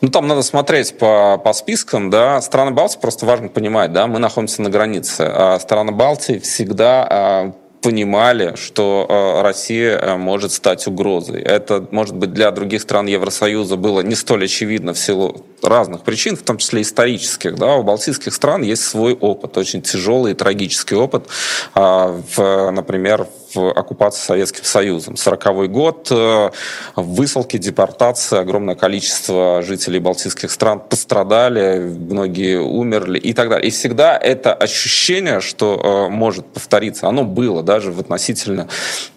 [0.00, 2.40] Ну, там надо смотреть по, по спискам, да.
[2.40, 5.22] Страны Балтии просто важно понимать, да, мы находимся на границе.
[5.22, 7.52] А страны Балтии всегда а,
[7.86, 11.40] понимали, что э, Россия э, может стать угрозой.
[11.40, 16.36] Это, может быть, для других стран Евросоюза было не столь очевидно в силу разных причин,
[16.36, 17.54] в том числе исторических.
[17.54, 17.76] Да?
[17.76, 21.28] У балтийских стран есть свой опыт, очень тяжелый и трагический опыт,
[21.74, 25.16] а, в, например, в оккупации Советским Союзом.
[25.16, 26.50] 40 год, э,
[26.96, 33.68] высылки, депортация, огромное количество жителей балтийских стран пострадали, многие умерли и так далее.
[33.68, 38.68] И всегда это ощущение, что может повториться, оно было даже в относительно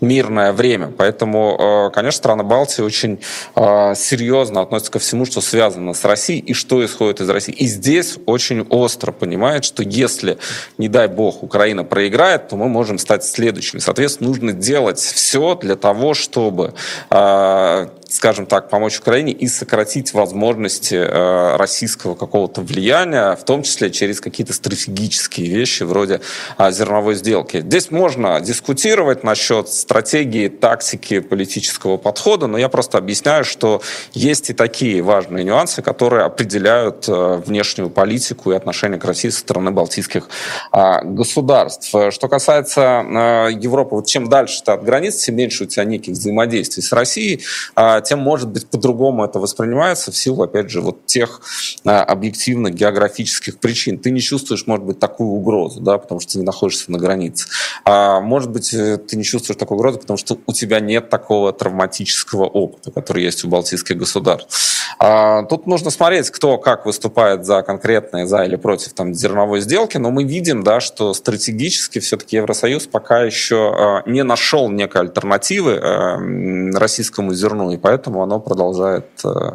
[0.01, 0.91] мирное время.
[0.97, 3.19] Поэтому, конечно, страны Балтии очень
[3.55, 7.53] серьезно относятся ко всему, что связано с Россией, и что исходит из России.
[7.53, 10.37] И здесь очень остро понимают, что если,
[10.77, 13.79] не дай бог, Украина проиграет, то мы можем стать следующими.
[13.79, 16.73] Соответственно, нужно делать все для того, чтобы
[17.09, 23.91] э, скажем так, помочь Украине и сократить возможности э, российского какого-то влияния, в том числе
[23.91, 26.21] через какие-то стратегические вещи вроде
[26.57, 27.61] э, зерновой сделки.
[27.61, 33.82] Здесь можно дискутировать насчет стратегии, тактики, политического подхода, но я просто объясняю, что
[34.13, 39.39] есть и такие важные нюансы, которые определяют э, внешнюю политику и отношение к России со
[39.39, 40.30] стороны балтийских
[40.73, 41.89] э, государств.
[41.89, 46.13] Что касается э, Европы, вот чем дальше ты от границ, тем меньше у тебя неких
[46.13, 47.43] взаимодействий с Россией,
[47.76, 51.41] э, тем, может быть, по-другому это воспринимается в силу, опять же, вот тех
[51.86, 53.97] э, объективных географических причин.
[53.99, 57.47] Ты не чувствуешь, может быть, такую угрозу, да, потому что ты не находишься на границе.
[57.86, 61.53] А может быть, э, ты не чувствуешь такой угрозы, потому что у тебя нет такого
[61.53, 64.80] травматического опыта, который есть у балтийских государств.
[64.97, 69.97] А, тут нужно смотреть, кто как выступает за конкретные, за или против там, зерновой сделки,
[69.97, 75.72] но мы видим, да, что стратегически все-таки Евросоюз пока еще э, не нашел некой альтернативы
[75.74, 79.54] э, российскому зерну, и поэтому оно продолжает, э,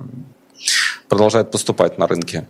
[1.09, 2.47] продолжает поступать на рынке.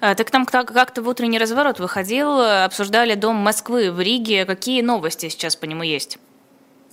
[0.00, 4.44] А, так там как-то в утренний разворот выходил, обсуждали Дом Москвы в Риге.
[4.44, 6.18] Какие новости сейчас по нему есть?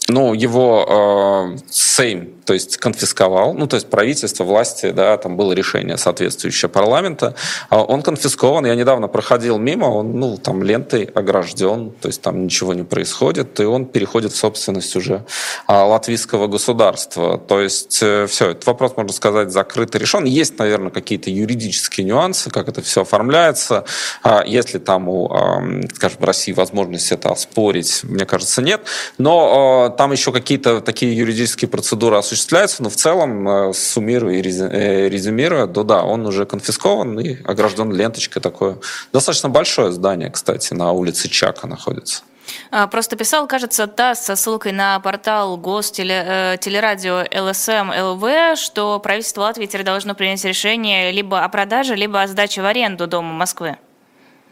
[0.10, 5.54] ну, его э, Сейм, то есть конфисковал, ну, то есть правительство, власти, да, там было
[5.54, 7.36] решение соответствующее парламента,
[7.70, 12.44] э, он конфискован, я недавно проходил мимо, он, ну, там лентой огражден, то есть там
[12.44, 15.26] ничего не происходит, и он переходит в собственность уже
[15.68, 20.26] э, латвийского государства, то есть э, все, этот вопрос, можно сказать, закрыт и решен.
[20.26, 23.86] Есть, наверное, какие-то юридические нюансы, как это все оформляется,
[24.24, 25.30] э, если там у,
[25.94, 28.82] скажем, России возможность это оспорить, мне кажется, нет,
[29.18, 32.18] но там еще какие-то такие юридические процедуры
[32.80, 37.92] но в целом, э, суммируя и э, резюмируя, то да, он уже конфискован и огражден
[37.92, 38.78] ленточкой такое.
[39.12, 42.24] Достаточно большое здание, кстати, на улице Чака находится.
[42.72, 49.66] А, просто писал, кажется, ТАСС со ссылкой на портал гостелерадио ЛСМ ЛВ, что правительство Латвии
[49.66, 53.78] теперь должно принять решение либо о продаже, либо о сдаче в аренду дома Москвы.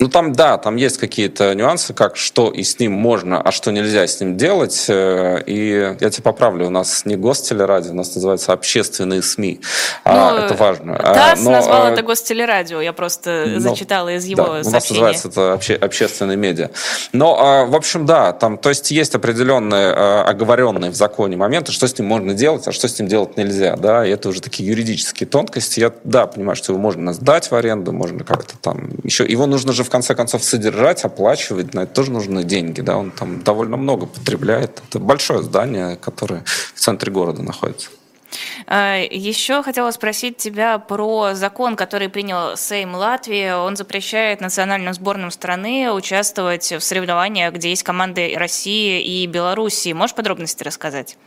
[0.02, 3.70] Ну там, да, там есть какие-то нюансы, как что и с ним можно, а что
[3.70, 4.86] нельзя с ним делать.
[4.88, 9.62] Э, и я тебя поправлю, у нас не гостелерадио, у нас называется общественные СМИ.
[10.04, 10.98] А, ну, это важно.
[10.98, 14.70] А, ТАСС Но, назвал это гостелерадио, я просто но, зачитала из его да, сообщения.
[14.70, 16.72] У нас называется это обще, общественные медиа.
[17.14, 19.94] Но, а, в общем, да, там, то есть есть определенные
[20.24, 23.76] оговоренные в законе моменты, что с ним можно делать, а что с ним делать нельзя,
[23.76, 25.80] да, и это уже такие юридические тонкости.
[25.80, 29.74] Я, да, понимаю, что его можно сдать в аренду, можно как-то там еще, его нужно
[29.74, 33.78] же в конце концов содержать, оплачивать, на это тоже нужны деньги, да, он там довольно
[33.78, 34.82] много потребляет.
[34.90, 37.90] Это большое здание, которое в центре города находится.
[38.68, 43.52] А, Еще хотела спросить тебя про закон, который принял Сейм Латвии.
[43.52, 49.94] Он запрещает национальным сборным страны участвовать в соревнованиях, где есть команды России и Белоруссии.
[49.94, 51.18] Можешь подробности рассказать?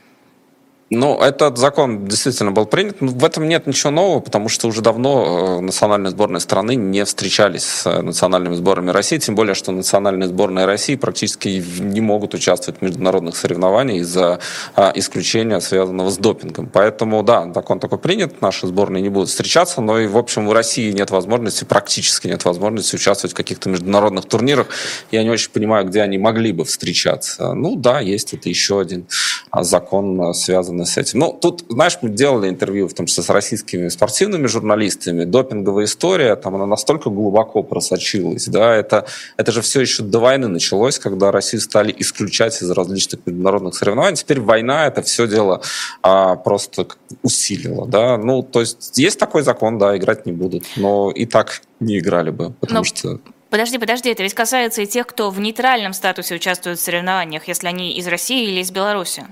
[0.95, 2.97] Ну, этот закон действительно был принят.
[3.01, 7.65] В этом нет ничего нового, потому что уже давно э, национальные сборные страны не встречались
[7.65, 12.81] с э, национальными сборами России, тем более, что национальные сборные России практически не могут участвовать
[12.81, 14.39] в международных соревнованиях из-за
[14.77, 16.71] а, исключения, связанного с допингом.
[16.73, 20.53] Поэтому, да, закон такой принят, наши сборные не будут встречаться, но и, в общем, в
[20.53, 24.69] России нет возможности, практически нет возможности участвовать в каких-то международных турнирах.
[25.11, 27.53] Я не очень понимаю, где они могли бы встречаться.
[27.55, 29.07] Ну, да, есть это еще один
[29.51, 31.21] а, закон, связанный связаны с этим.
[31.21, 35.25] Ну, тут, знаешь, мы делали интервью, в том числе с российскими спортивными журналистами.
[35.25, 39.07] Допинговая история, там она настолько глубоко просочилась, да, это,
[39.37, 44.17] это же все еще до войны началось, когда Россию стали исключать из различных международных соревнований.
[44.17, 45.63] Теперь война это все дело
[46.03, 46.87] а, просто
[47.23, 48.17] усилила, да.
[48.19, 52.31] Ну, то есть есть такой закон, да, играть не будут, но и так не играли
[52.31, 52.85] бы, потому но...
[52.85, 53.21] что
[53.51, 57.69] Подожди, подожди, это ведь касается и тех, кто в нейтральном статусе участвует в соревнованиях, если
[57.69, 59.27] они из России или из Беларуси.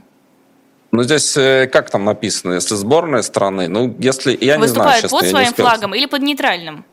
[0.92, 5.18] Ну, здесь э, как там написано, если сборная страны, ну, если, я не знаю, честно,
[5.18, 6.84] под своим флагом или под нейтральным?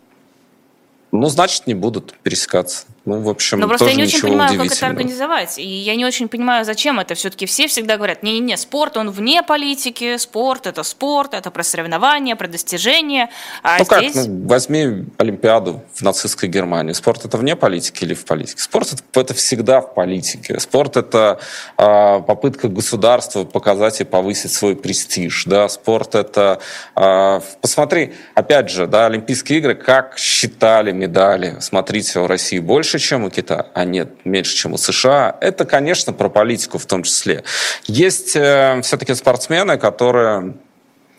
[1.12, 2.86] Ну, значит, не будут пересекаться.
[3.06, 5.58] Ну, в общем, Но просто тоже я не очень понимаю, как это организовать.
[5.58, 7.16] И я не очень понимаю, зачем это.
[7.16, 12.36] Все-таки все всегда говорят, не-не-не, спорт, он вне политики, спорт– это спорт, это про соревнования,
[12.36, 13.30] про достижения.
[13.64, 14.14] А ну здесь...
[14.14, 16.94] как, ну, возьми Олимпиаду в нацистской Германии.
[16.94, 18.62] Спорт– это вне политики или в политике?
[18.62, 20.60] Спорт– это всегда в политике.
[20.60, 21.40] Спорт– это
[21.78, 25.46] э, попытка государства показать и повысить свой престиж.
[25.46, 25.70] Да?
[25.70, 26.60] Спорт– это…
[26.96, 31.58] Э, посмотри, опять же, да, Олимпийские игры, как считали медали.
[31.60, 35.38] Смотрите, у России больше больше, чем у Китая, а нет, меньше, чем у США.
[35.42, 37.44] Это, конечно, про политику в том числе.
[37.86, 40.56] Есть э, все-таки спортсмены, которые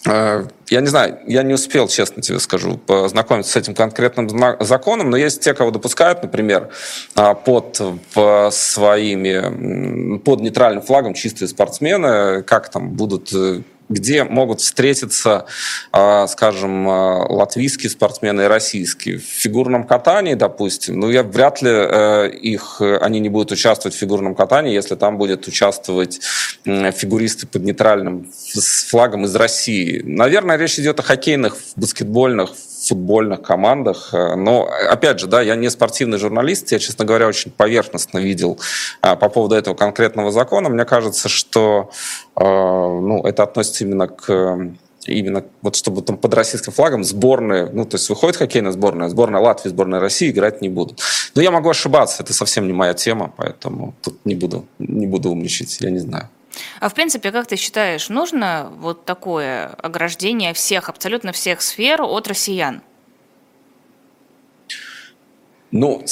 [0.04, 4.28] э, я не знаю, я не успел, честно тебе скажу, познакомиться с этим конкретным
[4.60, 6.70] законом, но есть те, кого допускают, например,
[7.14, 7.80] а, под
[8.52, 15.46] своими, под нейтральным флагом чистые спортсмены, как там будут э, где могут встретиться,
[15.92, 19.18] а, скажем, а, латвийские спортсмены и российские.
[19.18, 23.98] В фигурном катании, допустим, ну, я вряд ли э, их, они не будут участвовать в
[23.98, 26.20] фигурном катании, если там будет участвовать
[26.64, 30.02] фигуристы под нейтральным с флагом из России.
[30.04, 32.50] Наверное, речь идет о хоккейных, баскетбольных,
[32.80, 34.10] футбольных командах.
[34.12, 38.58] Э, но, опять же, да, я не спортивный журналист, я, честно говоря, очень поверхностно видел
[39.02, 40.68] а, по поводу этого конкретного закона.
[40.68, 41.90] Мне кажется, что
[42.36, 44.58] э, ну, это относится именно к
[45.06, 49.40] именно вот чтобы там под российским флагом сборные, ну, то есть выходит хоккейная сборная, сборная
[49.40, 51.00] Латвии, сборная России играть не будут.
[51.34, 55.30] Но я могу ошибаться, это совсем не моя тема, поэтому тут не буду, не буду
[55.30, 56.28] умничать, я не знаю.
[56.80, 62.28] А в принципе, как ты считаешь, нужно вот такое ограждение всех, абсолютно всех сфер от
[62.28, 62.82] россиян?
[65.72, 66.04] Ну,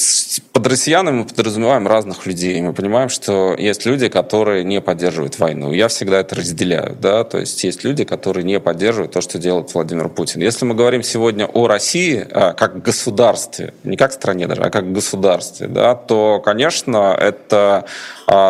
[0.52, 2.60] под россиянами мы подразумеваем разных людей.
[2.62, 5.72] Мы понимаем, что есть люди, которые не поддерживают войну.
[5.72, 6.96] Я всегда это разделяю.
[7.00, 7.24] Да?
[7.24, 10.42] То есть есть люди, которые не поддерживают то, что делает Владимир Путин.
[10.42, 14.92] Если мы говорим сегодня о России а, как государстве, не как стране даже, а как
[14.92, 17.86] государстве, да, то, конечно, это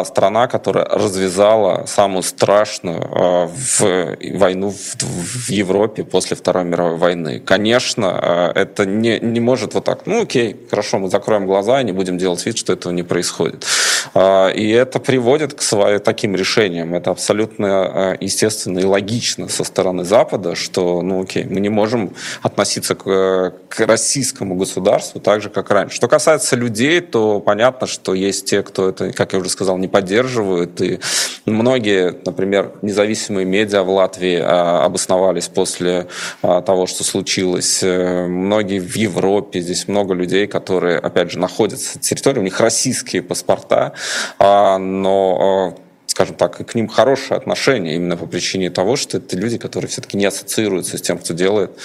[0.04, 7.40] страна, которая развязала самую страшную а, в войну в Европе после Второй мировой войны.
[7.40, 11.92] Конечно, это не, не может вот так, ну окей, хорошо, мы закроем глаза и не
[11.92, 13.66] будем делать вид, что этого не происходит.
[14.14, 16.94] А, и это приводит к своим таким решениям.
[16.94, 22.14] Это абсолютно а, естественно и логично со стороны Запада, что, ну окей, мы не можем
[22.42, 25.96] относиться к, к российскому государству так же, как раньше.
[25.96, 29.88] Что касается людей, то понятно, что есть те, кто это, как я уже сказал, не
[29.88, 30.80] поддерживают.
[30.80, 31.00] И
[31.44, 36.06] многие, например, независимые медиа в Латвии а, обосновались после
[36.40, 37.82] того, что случилось.
[37.82, 42.60] Э, многие в Европе, здесь много людей, которые опять же, находятся на территории, у них
[42.60, 43.92] российские паспорта,
[44.38, 49.36] а, но а, скажем так, к ним хорошее отношение именно по причине того, что это
[49.36, 51.78] люди, которые все-таки не ассоциируются с тем, что делает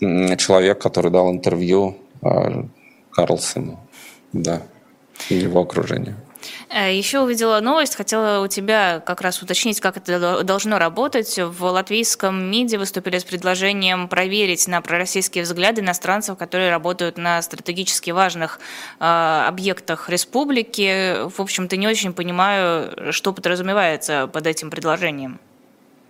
[0.00, 2.66] человек, который дал интервью а,
[3.12, 3.80] Карлсону,
[4.32, 4.62] да,
[5.30, 6.16] и его окружению.
[6.68, 11.38] Э, Еще увидела новость, хотела у тебя как раз уточнить, как это должно работать.
[11.38, 18.10] В латвийском МИДе выступили с предложением проверить на пророссийские взгляды иностранцев, которые работают на стратегически
[18.10, 18.58] важных
[18.98, 21.28] э, объектах республики.
[21.28, 25.38] В общем-то, не очень понимаю, что подразумевается под этим предложением.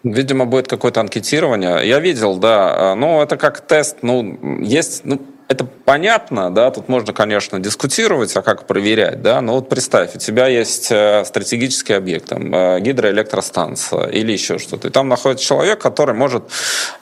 [0.05, 1.87] Видимо, будет какое-то анкетирование.
[1.87, 2.95] Я видел, да.
[2.95, 3.99] Ну, это как тест.
[4.03, 9.55] Ну, есть, ну, это понятно, да, тут можно, конечно, дискутировать, а как проверять, да, но
[9.55, 14.91] вот представь, у тебя есть э, стратегический объект, там, э, гидроэлектростанция или еще что-то, и
[14.91, 16.45] там находится человек, который может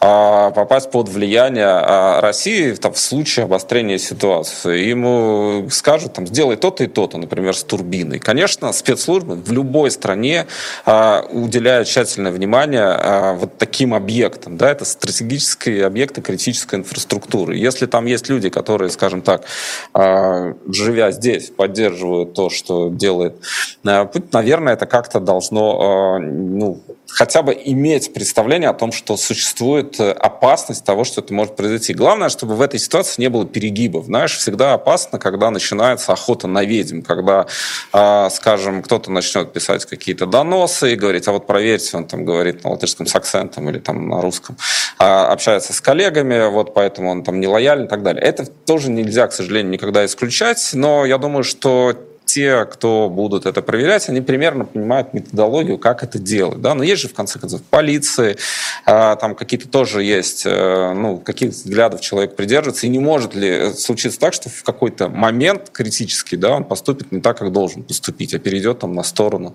[0.00, 4.78] а, попасть под влияние а, России там, в случае обострения ситуации.
[4.84, 8.18] Ему скажут, там, сделай то-то и то-то, например, с турбиной.
[8.18, 10.46] Конечно, спецслужбы в любой стране
[10.84, 17.56] а, уделяют тщательное внимание вот таким объектам, да, это стратегические объекты критической инфраструктуры.
[17.56, 19.44] Если там есть люди, которые, скажем так,
[19.92, 23.36] а, живя здесь, поддерживают то, что делает.
[23.84, 26.80] Э, Путин, наверное, это как-то должно а, ну,
[27.14, 31.94] хотя бы иметь представление о том, что существует э, опасность того, что это может произойти.
[31.94, 34.06] Главное, чтобы в этой ситуации не было перегибов.
[34.06, 37.46] Знаешь, всегда опасно, когда начинается охота на ведьм, когда,
[37.92, 42.64] а, скажем, кто-то начнет писать какие-то доносы и говорить, а вот проверьте, он там говорит
[42.64, 44.56] на латышском с акцентом или там на русском,
[44.98, 48.22] общается с коллегами, вот поэтому он там не лоялен и так далее.
[48.22, 51.94] Это тоже нельзя, к сожалению, никогда исключать, но я думаю, что
[52.34, 56.60] те, кто будут это проверять, они примерно понимают методологию, как это делать.
[56.60, 56.74] Да?
[56.74, 58.36] Но есть же, в конце концов, полиции,
[58.84, 63.72] а, там какие-то тоже есть, э, ну, каких взглядов человек придерживается, и не может ли
[63.74, 68.34] случиться так, что в какой-то момент критический, да, он поступит не так, как должен поступить,
[68.34, 69.54] а перейдет там на сторону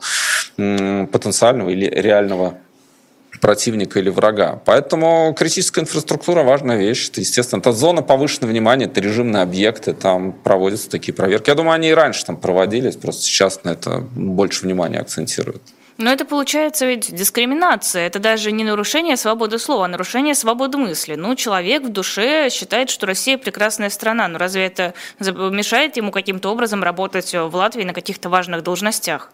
[0.55, 2.59] потенциального или реального
[3.41, 4.61] противника или врага.
[4.65, 7.09] Поэтому критическая инфраструктура важная вещь.
[7.09, 11.49] Это, естественно, это зона повышенного внимания, это режимные объекты, там проводятся такие проверки.
[11.49, 15.61] Я думаю, они и раньше там проводились, просто сейчас на это больше внимания акцентируют.
[15.99, 18.07] Но это получается ведь дискриминация.
[18.07, 21.15] Это даже не нарушение свободы слова, а нарушение свободы мысли.
[21.15, 24.29] Ну, человек в душе считает, что Россия прекрасная страна.
[24.29, 29.33] Но разве это мешает ему каким-то образом работать в Латвии на каких-то важных должностях?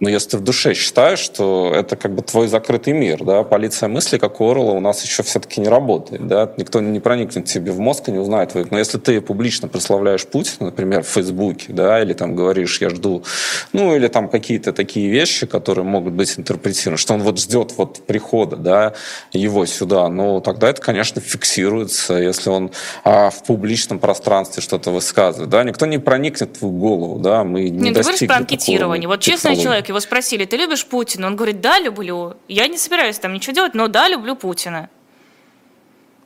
[0.00, 3.88] Но если ты в душе считаешь, что это как бы твой закрытый мир, да, полиция
[3.88, 7.72] мысли, как у Орла, у нас еще все-таки не работает, да, никто не проникнет тебе
[7.72, 8.70] в мозг и не узнает твоих.
[8.70, 13.24] Но если ты публично прославляешь Путина, например, в Фейсбуке, да, или там говоришь, я жду,
[13.72, 18.06] ну, или там какие-то такие вещи, которые могут быть интерпретированы, что он вот ждет вот
[18.06, 18.94] прихода, да,
[19.32, 22.70] его сюда, ну, тогда это, конечно, фиксируется, если он
[23.02, 27.70] а, в публичном пространстве что-то высказывает, да, никто не проникнет в голову, да, мы не,
[27.70, 29.08] не достигли ты говоришь про анкетирование.
[29.08, 31.26] Вот честный человек его спросили, ты любишь Путина?
[31.26, 32.34] Он говорит, да, люблю.
[32.48, 34.88] Я не собираюсь там ничего делать, но да, люблю Путина.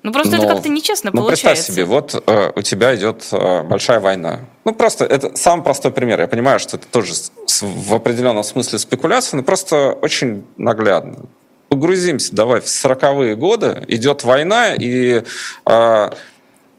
[0.03, 1.47] Ну просто Но, это как-то нечестно ну, получается.
[1.49, 4.41] Представь себе, вот э, у тебя идет э, большая война.
[4.65, 6.21] Ну просто это самый простой пример.
[6.21, 7.15] Я понимаю, что это тоже
[7.61, 11.21] в определенном смысле спекуляция, но просто очень наглядно.
[11.69, 15.23] Погрузимся, давай, в 40-е годы идет война, и
[15.67, 16.11] э,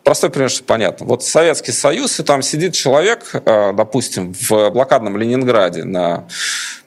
[0.04, 1.06] простой пример, что понятно.
[1.06, 6.28] Вот Советский Союз, и там сидит человек, э, допустим, в блокадном Ленинграде на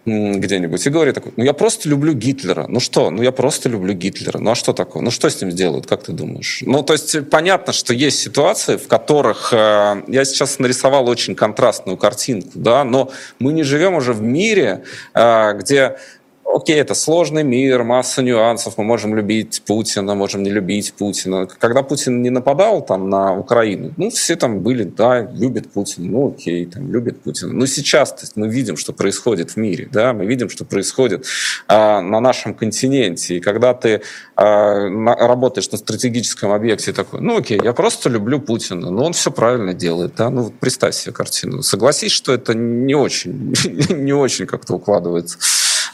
[0.06, 2.66] где-нибудь и говорит такой, ну я просто люблю Гитлера.
[2.68, 3.10] Ну что?
[3.10, 4.38] Ну я просто люблю Гитлера.
[4.38, 5.02] Ну а что такое?
[5.02, 6.62] Ну что с ним сделают, как ты думаешь?
[6.64, 11.96] Ну то есть понятно, что есть ситуации, в которых э, я сейчас нарисовал очень контрастную
[11.96, 13.10] картинку, да, но
[13.40, 15.96] мы не живем уже в мире, э, где
[16.56, 21.46] окей, это сложный мир, масса нюансов, мы можем любить Путина, можем не любить Путина.
[21.46, 26.28] Когда Путин не нападал там на Украину, ну, все там были, да, любят Путина, ну,
[26.28, 27.52] окей, там, любят Путина.
[27.52, 31.26] Но сейчас то есть, мы видим, что происходит в мире, да, мы видим, что происходит
[31.68, 33.36] а, на нашем континенте.
[33.36, 34.02] И когда ты
[34.34, 39.12] а, на, работаешь на стратегическом объекте, такой, ну, окей, я просто люблю Путина, но он
[39.12, 41.62] все правильно делает, да, ну, представь себе картину.
[41.62, 43.54] Согласись, что это не очень,
[43.90, 45.38] не очень как-то укладывается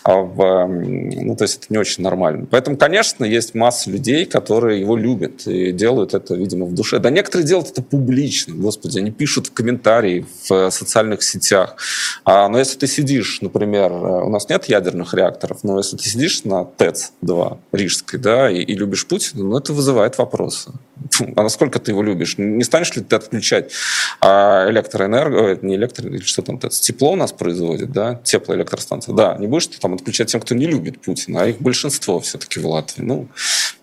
[0.05, 2.46] в, ну, то есть это не очень нормально.
[2.50, 6.98] Поэтому, конечно, есть масса людей, которые его любят и делают это, видимо, в душе.
[6.98, 11.76] Да некоторые делают это публично, господи, они пишут в комментарии в социальных сетях.
[12.24, 16.44] А, но если ты сидишь, например, у нас нет ядерных реакторов, но если ты сидишь
[16.44, 20.72] на ТЭЦ-2 Рижской, да, и, и любишь Путина, ну, это вызывает вопросы.
[21.36, 22.36] А насколько ты его любишь?
[22.38, 23.72] Не станешь ли ты отключать
[24.20, 29.36] а, электроэнергию, не электро, или что там, ТЭЦ, тепло у нас производит, да, теплоэлектростанция, да,
[29.38, 32.66] не будешь ты там отключать тем, кто не любит Путина, а их большинство все-таки в
[32.66, 33.03] Латвии.
[33.03, 33.28] Ну,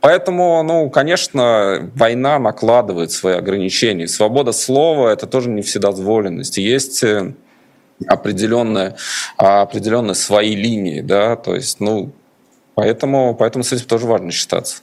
[0.02, 4.08] поэтому, ну, конечно, война накладывает свои ограничения.
[4.08, 6.58] Свобода слова– это тоже не вседозволенность.
[6.58, 7.34] Есть э,
[8.08, 8.96] определенные,
[9.38, 12.12] определенные свои линии, да, то есть, ну,
[12.76, 14.82] поэтому, поэтому с этим тоже важно считаться.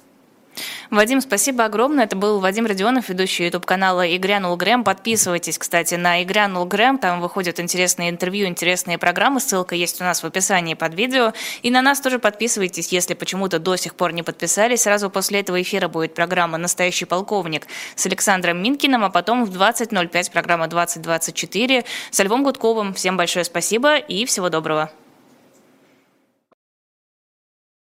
[0.90, 2.04] Вадим, спасибо огромное.
[2.04, 4.84] Это был Вадим Родионов, ведущий YouTube-канала «Игрянул Грэм».
[4.84, 6.98] Подписывайтесь, кстати, на «Игрянул Грэм».
[6.98, 9.40] Там выходят интересные интервью, интересные программы.
[9.40, 11.32] Ссылка есть у нас в описании под видео.
[11.62, 14.82] И на нас тоже подписывайтесь, если почему-то до сих пор не подписались.
[14.82, 20.32] Сразу после этого эфира будет программа «Настоящий полковник» с Александром Минкиным, а потом в 20.05
[20.32, 22.94] программа «2024» с Львом Гудковым.
[22.94, 24.90] Всем большое спасибо и всего доброго.